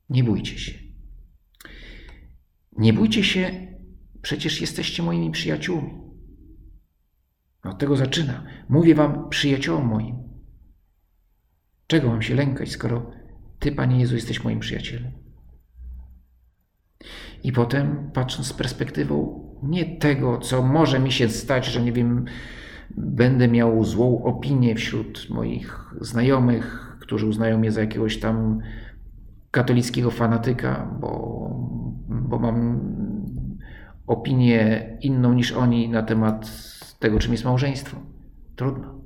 Nie 0.08 0.24
bójcie 0.24 0.58
się. 0.58 0.72
Nie 2.72 2.92
bójcie 2.92 3.24
się, 3.24 3.76
przecież 4.22 4.60
jesteście 4.60 5.02
moimi 5.02 5.30
przyjaciółmi. 5.30 6.02
Od 7.64 7.78
tego 7.78 7.96
zaczyna. 7.96 8.46
Mówię 8.68 8.94
wam, 8.94 9.28
przyjaciołom 9.28 9.86
moim, 9.86 10.22
Czego 11.92 12.08
mam 12.08 12.22
się 12.22 12.34
lękać, 12.34 12.70
skoro 12.70 13.10
Ty, 13.58 13.72
Panie 13.72 14.00
Jezu, 14.00 14.14
jesteś 14.14 14.44
moim 14.44 14.60
przyjacielem? 14.60 15.12
I 17.44 17.52
potem, 17.52 18.10
patrząc 18.14 18.46
z 18.46 18.52
perspektywą 18.52 19.44
nie 19.62 19.84
tego, 19.96 20.38
co 20.38 20.62
może 20.62 20.98
mi 21.00 21.12
się 21.12 21.28
stać, 21.28 21.66
że 21.66 21.82
nie 21.82 21.92
wiem, 21.92 22.24
będę 22.90 23.48
miał 23.48 23.84
złą 23.84 24.24
opinię 24.24 24.74
wśród 24.74 25.30
moich 25.30 25.94
znajomych, 26.00 26.96
którzy 27.00 27.26
uznają 27.26 27.58
mnie 27.58 27.72
za 27.72 27.80
jakiegoś 27.80 28.20
tam 28.20 28.58
katolickiego 29.50 30.10
fanatyka, 30.10 30.98
bo, 31.00 31.10
bo 32.08 32.38
mam 32.38 32.80
opinię 34.06 34.86
inną 35.00 35.32
niż 35.32 35.52
oni 35.52 35.88
na 35.88 36.02
temat 36.02 36.50
tego, 36.98 37.18
czym 37.18 37.32
jest 37.32 37.44
małżeństwo. 37.44 37.96
Trudno 38.56 39.02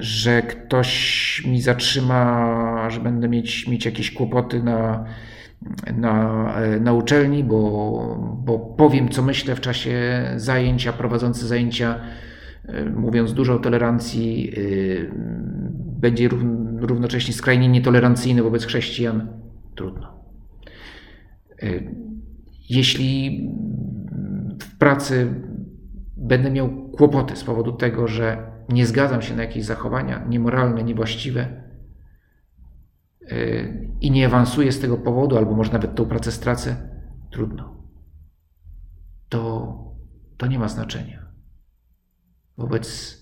że 0.00 0.42
ktoś 0.42 1.42
mi 1.46 1.60
zatrzyma, 1.62 2.90
że 2.90 3.00
będę 3.00 3.28
mieć, 3.28 3.68
mieć 3.68 3.84
jakieś 3.84 4.10
kłopoty 4.10 4.62
na, 4.62 5.04
na, 5.96 6.54
na 6.80 6.92
uczelni, 6.92 7.44
bo, 7.44 8.40
bo 8.44 8.58
powiem, 8.58 9.08
co 9.08 9.22
myślę 9.22 9.54
w 9.54 9.60
czasie 9.60 10.22
zajęcia, 10.36 10.92
prowadzący 10.92 11.46
zajęcia, 11.46 12.00
e, 12.64 12.84
mówiąc 12.84 13.32
dużo 13.32 13.54
o 13.54 13.58
tolerancji, 13.58 14.52
e, 14.52 14.60
będzie 16.00 16.28
równocześnie 16.80 17.34
skrajnie 17.34 17.68
nietolerancyjny 17.68 18.42
wobec 18.42 18.66
chrześcijan. 18.66 19.28
Trudno. 19.74 20.12
E, 21.62 21.66
jeśli 22.70 23.40
w 24.62 24.78
pracy 24.78 25.34
będę 26.16 26.50
miał 26.50 26.90
kłopoty 26.90 27.36
z 27.36 27.44
powodu 27.44 27.72
tego, 27.72 28.08
że 28.08 28.50
nie 28.70 28.86
zgadzam 28.86 29.22
się 29.22 29.36
na 29.36 29.42
jakieś 29.42 29.64
zachowania 29.64 30.24
niemoralne, 30.28 30.82
niewłaściwe 30.82 31.62
yy, 33.20 33.90
i 34.00 34.10
nie 34.10 34.26
awansuję 34.26 34.72
z 34.72 34.80
tego 34.80 34.96
powodu, 34.96 35.36
albo 35.36 35.54
może 35.54 35.72
nawet 35.72 35.94
tą 35.94 36.06
pracę 36.06 36.32
stracę, 36.32 36.90
trudno. 37.30 37.86
To, 39.28 39.76
to 40.36 40.46
nie 40.46 40.58
ma 40.58 40.68
znaczenia 40.68 41.20
wobec 42.60 43.18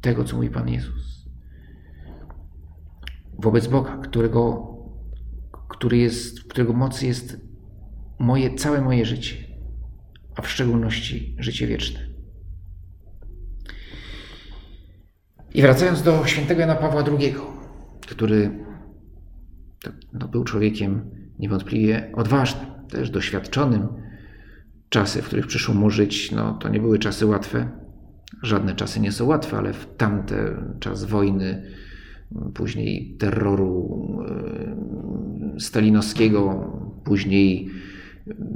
tego, 0.00 0.24
co 0.24 0.36
mówi 0.36 0.50
Pan 0.50 0.68
Jezus. 0.68 1.28
Wobec 3.38 3.66
Boga, 3.66 3.98
którego, 3.98 4.72
który 5.68 5.96
jest, 5.96 6.44
którego 6.44 6.72
mocy 6.72 7.06
jest 7.06 7.40
moje, 8.18 8.54
całe 8.54 8.80
moje 8.80 9.04
życie, 9.04 9.36
a 10.34 10.42
w 10.42 10.48
szczególności 10.48 11.36
życie 11.38 11.66
wieczne. 11.66 12.11
I 15.54 15.62
wracając 15.62 16.02
do 16.02 16.26
świętego 16.26 16.60
Jana 16.60 16.74
Pawła 16.74 17.04
II, 17.18 17.34
który 18.08 18.50
no, 20.12 20.28
był 20.28 20.44
człowiekiem 20.44 21.10
niewątpliwie 21.38 22.12
odważnym, 22.14 22.66
też 22.88 23.10
doświadczonym. 23.10 23.88
Czasy, 24.88 25.22
w 25.22 25.26
których 25.26 25.46
przyszło 25.46 25.74
mu 25.74 25.90
żyć, 25.90 26.32
no, 26.32 26.54
to 26.54 26.68
nie 26.68 26.80
były 26.80 26.98
czasy 26.98 27.26
łatwe. 27.26 27.68
Żadne 28.42 28.74
czasy 28.74 29.00
nie 29.00 29.12
są 29.12 29.26
łatwe, 29.26 29.58
ale 29.58 29.72
w 29.72 29.86
tamte 29.96 30.56
czas 30.80 31.04
wojny, 31.04 31.62
później 32.54 33.16
terroru 33.18 33.98
e, 35.56 35.60
stalinowskiego, 35.60 36.72
później 37.04 37.70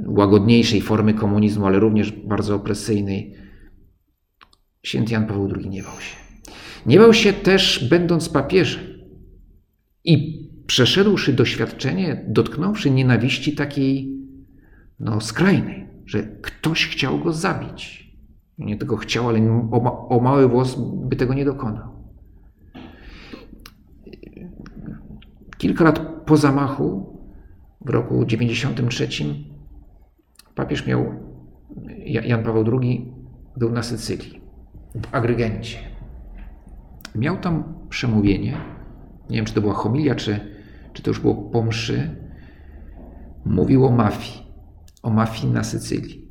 łagodniejszej 0.05 0.81
formy 0.81 1.13
komunizmu, 1.13 1.65
ale 1.65 1.79
również 1.79 2.11
bardzo 2.11 2.55
opresyjnej, 2.55 3.35
święty 4.83 5.13
Jan 5.13 5.27
Paweł 5.27 5.49
II 5.55 5.69
nie 5.69 5.83
bał 5.83 5.99
się. 5.99 6.26
Nie 6.85 6.99
bał 6.99 7.13
się 7.13 7.33
też, 7.33 7.87
będąc 7.89 8.29
papieżem 8.29 8.83
i 10.03 10.47
przeszedłszy 10.67 11.33
doświadczenie, 11.33 12.25
dotknąwszy 12.27 12.91
nienawiści 12.91 13.55
takiej 13.55 14.17
no, 14.99 15.21
skrajnej, 15.21 15.87
że 16.05 16.23
ktoś 16.23 16.87
chciał 16.87 17.19
go 17.19 17.33
zabić. 17.33 18.07
Nie 18.57 18.77
tego 18.77 18.97
chciał, 18.97 19.29
ale 19.29 19.67
o, 19.71 20.07
o 20.09 20.19
mały 20.19 20.47
włos 20.47 20.75
by 21.09 21.15
tego 21.15 21.33
nie 21.33 21.45
dokonał. 21.45 21.97
Kilka 25.57 25.83
lat 25.83 25.99
po 26.25 26.37
zamachu 26.37 27.17
w 27.81 27.89
roku 27.89 28.25
93 28.25 29.07
papież 30.55 30.87
miał, 30.87 31.05
Jan 32.05 32.43
Paweł 32.43 32.79
II 32.81 33.13
był 33.57 33.71
na 33.71 33.83
Sycylii, 33.83 34.41
w 34.95 35.15
Agrygencie. 35.15 35.96
Miał 37.15 37.37
tam 37.37 37.63
przemówienie, 37.89 38.57
nie 39.29 39.35
wiem 39.35 39.45
czy 39.45 39.53
to 39.53 39.61
była 39.61 39.73
homilia, 39.73 40.15
czy, 40.15 40.39
czy 40.93 41.03
to 41.03 41.09
już 41.09 41.19
było 41.19 41.35
po 41.35 41.63
mszy, 41.63 42.15
mówił 43.45 43.85
o 43.85 43.91
mafii, 43.91 44.47
o 45.03 45.09
mafii 45.09 45.53
na 45.53 45.63
Sycylii. 45.63 46.27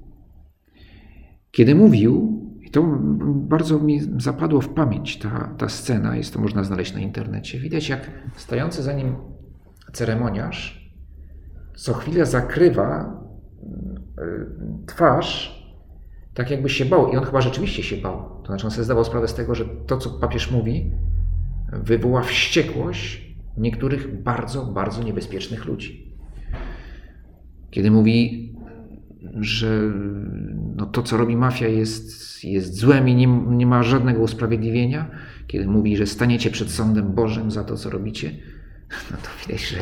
Kiedy 1.51 1.75
mówił, 1.75 2.43
i 2.61 2.71
to 2.71 2.99
bardzo 3.35 3.79
mi 3.79 4.01
zapadło 4.21 4.61
w 4.61 4.69
pamięć 4.69 5.19
ta, 5.19 5.55
ta 5.59 5.69
scena, 5.69 6.17
jest 6.17 6.33
to 6.33 6.41
można 6.41 6.65
znaleźć 6.65 6.95
na 6.95 7.01
internecie. 7.01 7.61
Widać, 7.61 7.89
jak 7.89 8.11
stojący 8.37 8.83
za 8.83 8.93
nim 8.93 9.17
ceremoniarz 9.93 10.87
co 11.77 11.95
chwilę 11.95 12.27
zakrywa 12.27 13.21
y, 14.19 14.87
twarz, 14.87 15.56
tak 16.37 16.51
jakby 16.51 16.69
się 16.69 16.85
bał. 16.85 17.13
I 17.13 17.17
on 17.17 17.25
chyba 17.25 17.41
rzeczywiście 17.41 17.83
się 17.83 17.97
bał. 17.97 18.41
To 18.41 18.47
znaczy, 18.47 18.65
on 18.65 18.71
sobie 18.71 18.85
zdawał 18.85 19.05
sprawę 19.05 19.29
z 19.29 19.35
tego, 19.35 19.55
że 19.55 19.65
to, 19.87 19.97
co 19.97 20.11
papież 20.11 20.51
mówi, 20.51 20.91
wywoła 21.73 22.23
wściekłość 22.23 23.35
niektórych 23.57 24.23
bardzo, 24.23 24.65
bardzo 24.65 25.03
niebezpiecznych 25.03 25.65
ludzi. 25.65 26.13
Kiedy 27.71 27.91
mówi, 27.91 28.53
że 29.35 29.93
no 30.77 30.87
to, 30.87 31.03
co 31.03 31.17
robi 31.17 31.37
mafia, 31.37 31.69
jest, 31.69 32.45
jest 32.45 32.75
złem 32.75 33.09
i 33.09 33.15
nie, 33.15 33.27
nie 33.49 33.67
ma 33.67 33.83
żadnego 33.83 34.23
usprawiedliwienia, 34.23 35.11
kiedy 35.47 35.67
mówi, 35.67 35.97
że 35.97 36.07
staniecie 36.07 36.51
przed 36.51 36.71
sądem 36.71 37.13
Bożym 37.13 37.51
za 37.51 37.65
to, 37.65 37.77
co 37.77 37.91
robicie, 37.91 38.31
no 39.11 39.17
to 39.17 39.29
widać, 39.47 39.69
że 39.69 39.77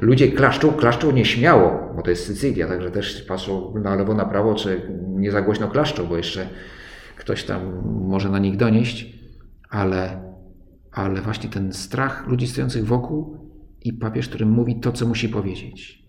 ludzie 0.00 0.32
klaszczą, 0.32 0.72
klaszczą 0.72 1.12
nieśmiało, 1.12 1.92
bo 1.96 2.02
to 2.02 2.10
jest 2.10 2.26
Sycylia, 2.26 2.68
także 2.68 2.90
też 2.90 3.22
patrzą 3.22 3.74
na 3.82 3.94
lewo, 3.94 4.14
na 4.14 4.24
prawo, 4.24 4.54
czy 4.54 4.82
nie 5.08 5.32
za 5.32 5.42
głośno 5.42 5.68
klaszczą, 5.68 6.06
bo 6.06 6.16
jeszcze 6.16 6.48
ktoś 7.16 7.44
tam 7.44 7.82
może 7.84 8.30
na 8.30 8.38
nich 8.38 8.56
donieść, 8.56 9.18
ale, 9.70 10.22
ale 10.92 11.20
właśnie 11.20 11.50
ten 11.50 11.72
strach 11.72 12.26
ludzi 12.28 12.46
stojących 12.46 12.86
wokół 12.86 13.36
i 13.84 13.92
papież, 13.92 14.28
który 14.28 14.46
mówi 14.46 14.80
to, 14.80 14.92
co 14.92 15.06
musi 15.06 15.28
powiedzieć. 15.28 16.04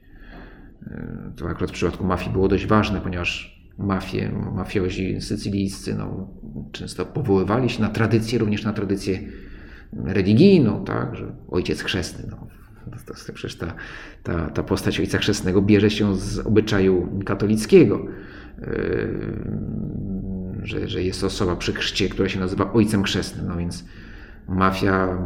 To 1.38 1.50
akurat 1.50 1.70
w 1.70 1.74
przypadku 1.74 2.06
mafii 2.06 2.32
było 2.32 2.48
dość 2.48 2.66
ważne, 2.66 3.02
ponieważ 3.02 3.62
mafie, 3.78 4.32
mafiozi 4.56 5.22
sycylijscy 5.22 5.96
no, 5.96 6.28
często 6.72 7.06
powoływali 7.06 7.70
się 7.70 7.82
na 7.82 7.90
tradycję, 7.90 8.40
również 8.40 8.64
na 8.64 8.74
tradycję 8.74 9.20
religijną, 9.94 10.86
tak, 10.86 11.16
że 11.16 11.32
ojciec 11.50 11.82
chrzestny, 11.82 12.26
no, 12.32 12.48
to, 13.06 13.14
to 13.14 13.34
przecież 13.34 13.58
ta, 13.58 13.74
ta, 14.24 14.50
ta 14.50 14.64
postać 14.64 15.00
ojca 15.00 15.18
chrzestnego 15.18 15.62
bierze 15.62 15.90
się 15.90 16.16
z 16.16 16.40
obyczaju 16.40 17.20
katolickiego, 17.26 18.06
yy, 18.58 18.68
że, 20.64 20.88
że 20.88 21.04
jest 21.04 21.24
osoba 21.24 21.56
przy 21.56 21.74
chrzcie, 21.74 22.10
która 22.10 22.30
się 22.30 22.40
nazywa 22.40 22.74
ojcem 22.74 23.04
chrzestnym, 23.04 23.48
no 23.48 23.58
więc 23.58 23.86
mafia 24.48 25.18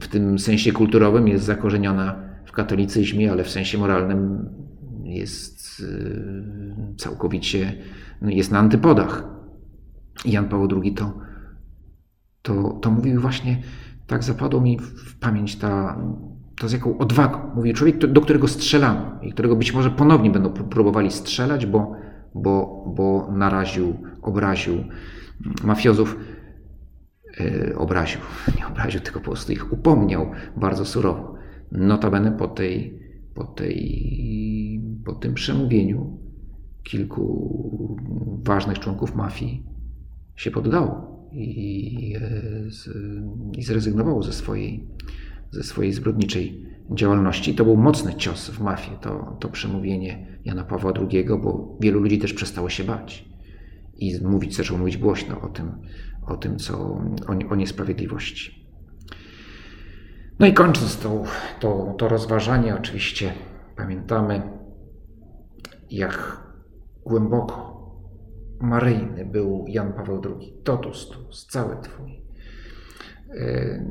w 0.00 0.08
tym 0.08 0.38
sensie 0.38 0.72
kulturowym 0.72 1.28
jest 1.28 1.44
zakorzeniona 1.44 2.22
w 2.44 2.52
katolicyzmie, 2.52 3.32
ale 3.32 3.44
w 3.44 3.50
sensie 3.50 3.78
moralnym 3.78 4.48
jest 5.04 5.80
yy, 5.80 6.94
całkowicie, 6.96 7.72
no 8.22 8.30
jest 8.30 8.50
na 8.50 8.58
antypodach. 8.58 9.24
Jan 10.24 10.48
Paweł 10.48 10.82
II 10.82 10.92
to, 10.92 11.18
to, 12.42 12.78
to 12.82 12.90
mówił 12.90 13.20
właśnie, 13.20 13.62
tak 14.06 14.24
zapadło 14.24 14.60
mi 14.60 14.78
w 14.78 15.18
pamięć 15.18 15.56
ta, 15.56 15.98
to 16.60 16.68
z 16.68 16.72
jaką 16.72 16.98
odwagą. 16.98 17.38
Mówił 17.54 17.74
człowiek, 17.74 18.06
do 18.06 18.20
którego 18.20 18.48
strzelano 18.48 19.20
i 19.22 19.32
którego 19.32 19.56
być 19.56 19.74
może 19.74 19.90
ponownie 19.90 20.30
będą 20.30 20.50
próbowali 20.50 21.10
strzelać, 21.10 21.66
bo, 21.66 21.92
bo, 22.34 22.84
bo 22.96 23.28
naraził, 23.32 23.96
obraził 24.22 24.84
mafiozów. 25.64 26.16
Yy, 27.40 27.74
obraził, 27.78 28.20
nie 28.58 28.66
obraził, 28.66 29.00
tylko 29.00 29.20
po 29.20 29.24
prostu 29.24 29.52
ich 29.52 29.72
upomniał 29.72 30.30
bardzo 30.56 30.84
surowo. 30.84 31.34
Notabene 31.72 32.32
po, 32.32 32.48
tej, 32.48 32.98
po, 33.34 33.44
tej, 33.44 34.80
po 35.04 35.12
tym 35.12 35.34
przemówieniu 35.34 36.18
kilku 36.82 37.98
ważnych 38.44 38.78
członków 38.78 39.14
mafii 39.14 39.66
się 40.36 40.50
poddało 40.50 41.11
i, 41.34 42.16
i 43.58 43.62
zrezygnowało 43.62 44.22
ze 44.22 44.32
swojej, 44.32 44.86
ze 45.50 45.62
swojej 45.62 45.92
zbrodniczej 45.92 46.66
działalności. 46.90 47.54
To 47.54 47.64
był 47.64 47.76
mocny 47.76 48.14
cios 48.14 48.50
w 48.50 48.60
mafię, 48.60 48.90
to, 49.00 49.36
to 49.40 49.48
przemówienie 49.48 50.38
Jana 50.44 50.64
Pawła 50.64 50.92
II, 50.96 51.24
bo 51.42 51.78
wielu 51.80 52.00
ludzi 52.00 52.18
też 52.18 52.32
przestało 52.32 52.68
się 52.68 52.84
bać 52.84 53.28
i 53.96 54.18
mówić, 54.24 54.56
zaczął 54.56 54.78
mówić 54.78 54.96
głośno 54.96 55.40
o 55.40 55.48
tym, 55.48 55.72
o 56.26 56.36
tym 56.36 56.58
co, 56.58 56.78
o, 57.28 57.50
o 57.50 57.56
niesprawiedliwości. 57.56 58.62
No 60.38 60.46
i 60.46 60.52
kończąc 60.52 60.98
to, 60.98 61.24
to, 61.60 61.94
to 61.98 62.08
rozważanie, 62.08 62.74
oczywiście 62.74 63.32
pamiętamy, 63.76 64.42
jak 65.90 66.42
głęboko 67.04 67.71
maryjny 68.62 69.24
był 69.24 69.64
Jan 69.68 69.92
Paweł 69.92 70.22
II. 70.24 70.54
Totus 70.64 71.08
tuus, 71.08 71.46
cały 71.46 71.76
Twój. 71.82 72.22
E, 73.30 73.84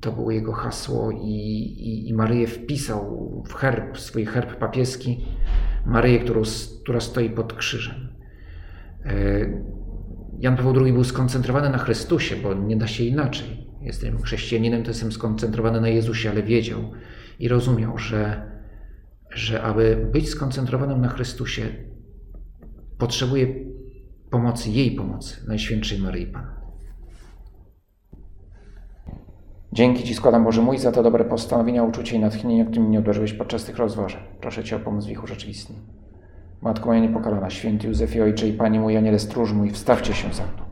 to 0.00 0.12
było 0.12 0.30
jego 0.30 0.52
hasło 0.52 1.10
i, 1.10 1.34
i, 1.78 2.08
i 2.08 2.14
Maryję 2.14 2.46
wpisał 2.46 3.42
w 3.48 3.54
herb, 3.54 3.98
swój 3.98 4.24
herb 4.24 4.58
papieski, 4.58 5.24
Maryję, 5.86 6.18
którą, 6.18 6.42
która 6.82 7.00
stoi 7.00 7.30
pod 7.30 7.52
krzyżem. 7.52 8.08
E, 9.04 9.12
Jan 10.38 10.56
Paweł 10.56 10.84
II 10.84 10.92
był 10.92 11.04
skoncentrowany 11.04 11.70
na 11.70 11.78
Chrystusie, 11.78 12.36
bo 12.36 12.54
nie 12.54 12.76
da 12.76 12.86
się 12.86 13.04
inaczej. 13.04 13.66
Jestem 13.80 14.22
chrześcijaninem, 14.22 14.82
to 14.82 14.90
jestem 14.90 15.12
skoncentrowany 15.12 15.80
na 15.80 15.88
Jezusie, 15.88 16.30
ale 16.30 16.42
wiedział 16.42 16.90
i 17.38 17.48
rozumiał, 17.48 17.98
że, 17.98 18.50
że 19.30 19.62
aby 19.62 20.08
być 20.12 20.28
skoncentrowanym 20.28 21.00
na 21.00 21.08
Chrystusie, 21.08 21.62
potrzebuje 22.98 23.71
pomocy, 24.32 24.70
jej 24.70 24.90
pomocy, 24.90 25.36
Najświętszej 25.48 25.98
Maryi 25.98 26.26
Panny. 26.26 26.50
Dzięki 29.72 30.04
Ci 30.04 30.14
składam, 30.14 30.44
Boże 30.44 30.62
mój, 30.62 30.78
za 30.78 30.92
to 30.92 31.02
dobre 31.02 31.24
postanowienia, 31.24 31.84
uczucie 31.84 32.16
i 32.16 32.20
natchnienie, 32.20 32.64
którym 32.64 32.84
mnie 32.84 32.98
obdarzyłeś 32.98 33.32
podczas 33.32 33.64
tych 33.64 33.76
rozważań. 33.76 34.22
Proszę 34.40 34.64
Cię 34.64 34.76
o 34.76 34.78
pomoc 34.78 35.06
w 35.06 35.10
ich 35.10 35.24
urzeczywistnieniu. 35.24 35.82
Matko 36.62 36.86
moja 36.86 37.00
niepokalana, 37.00 37.50
święty 37.50 37.86
Józefie 37.86 38.20
Ojcze 38.20 38.48
i 38.48 38.52
Panie 38.52 38.80
mój, 38.80 38.96
Aniele 38.96 39.18
stróż 39.18 39.52
mój, 39.52 39.70
wstawcie 39.70 40.14
się 40.14 40.32
za 40.32 40.42
mną. 40.42 40.71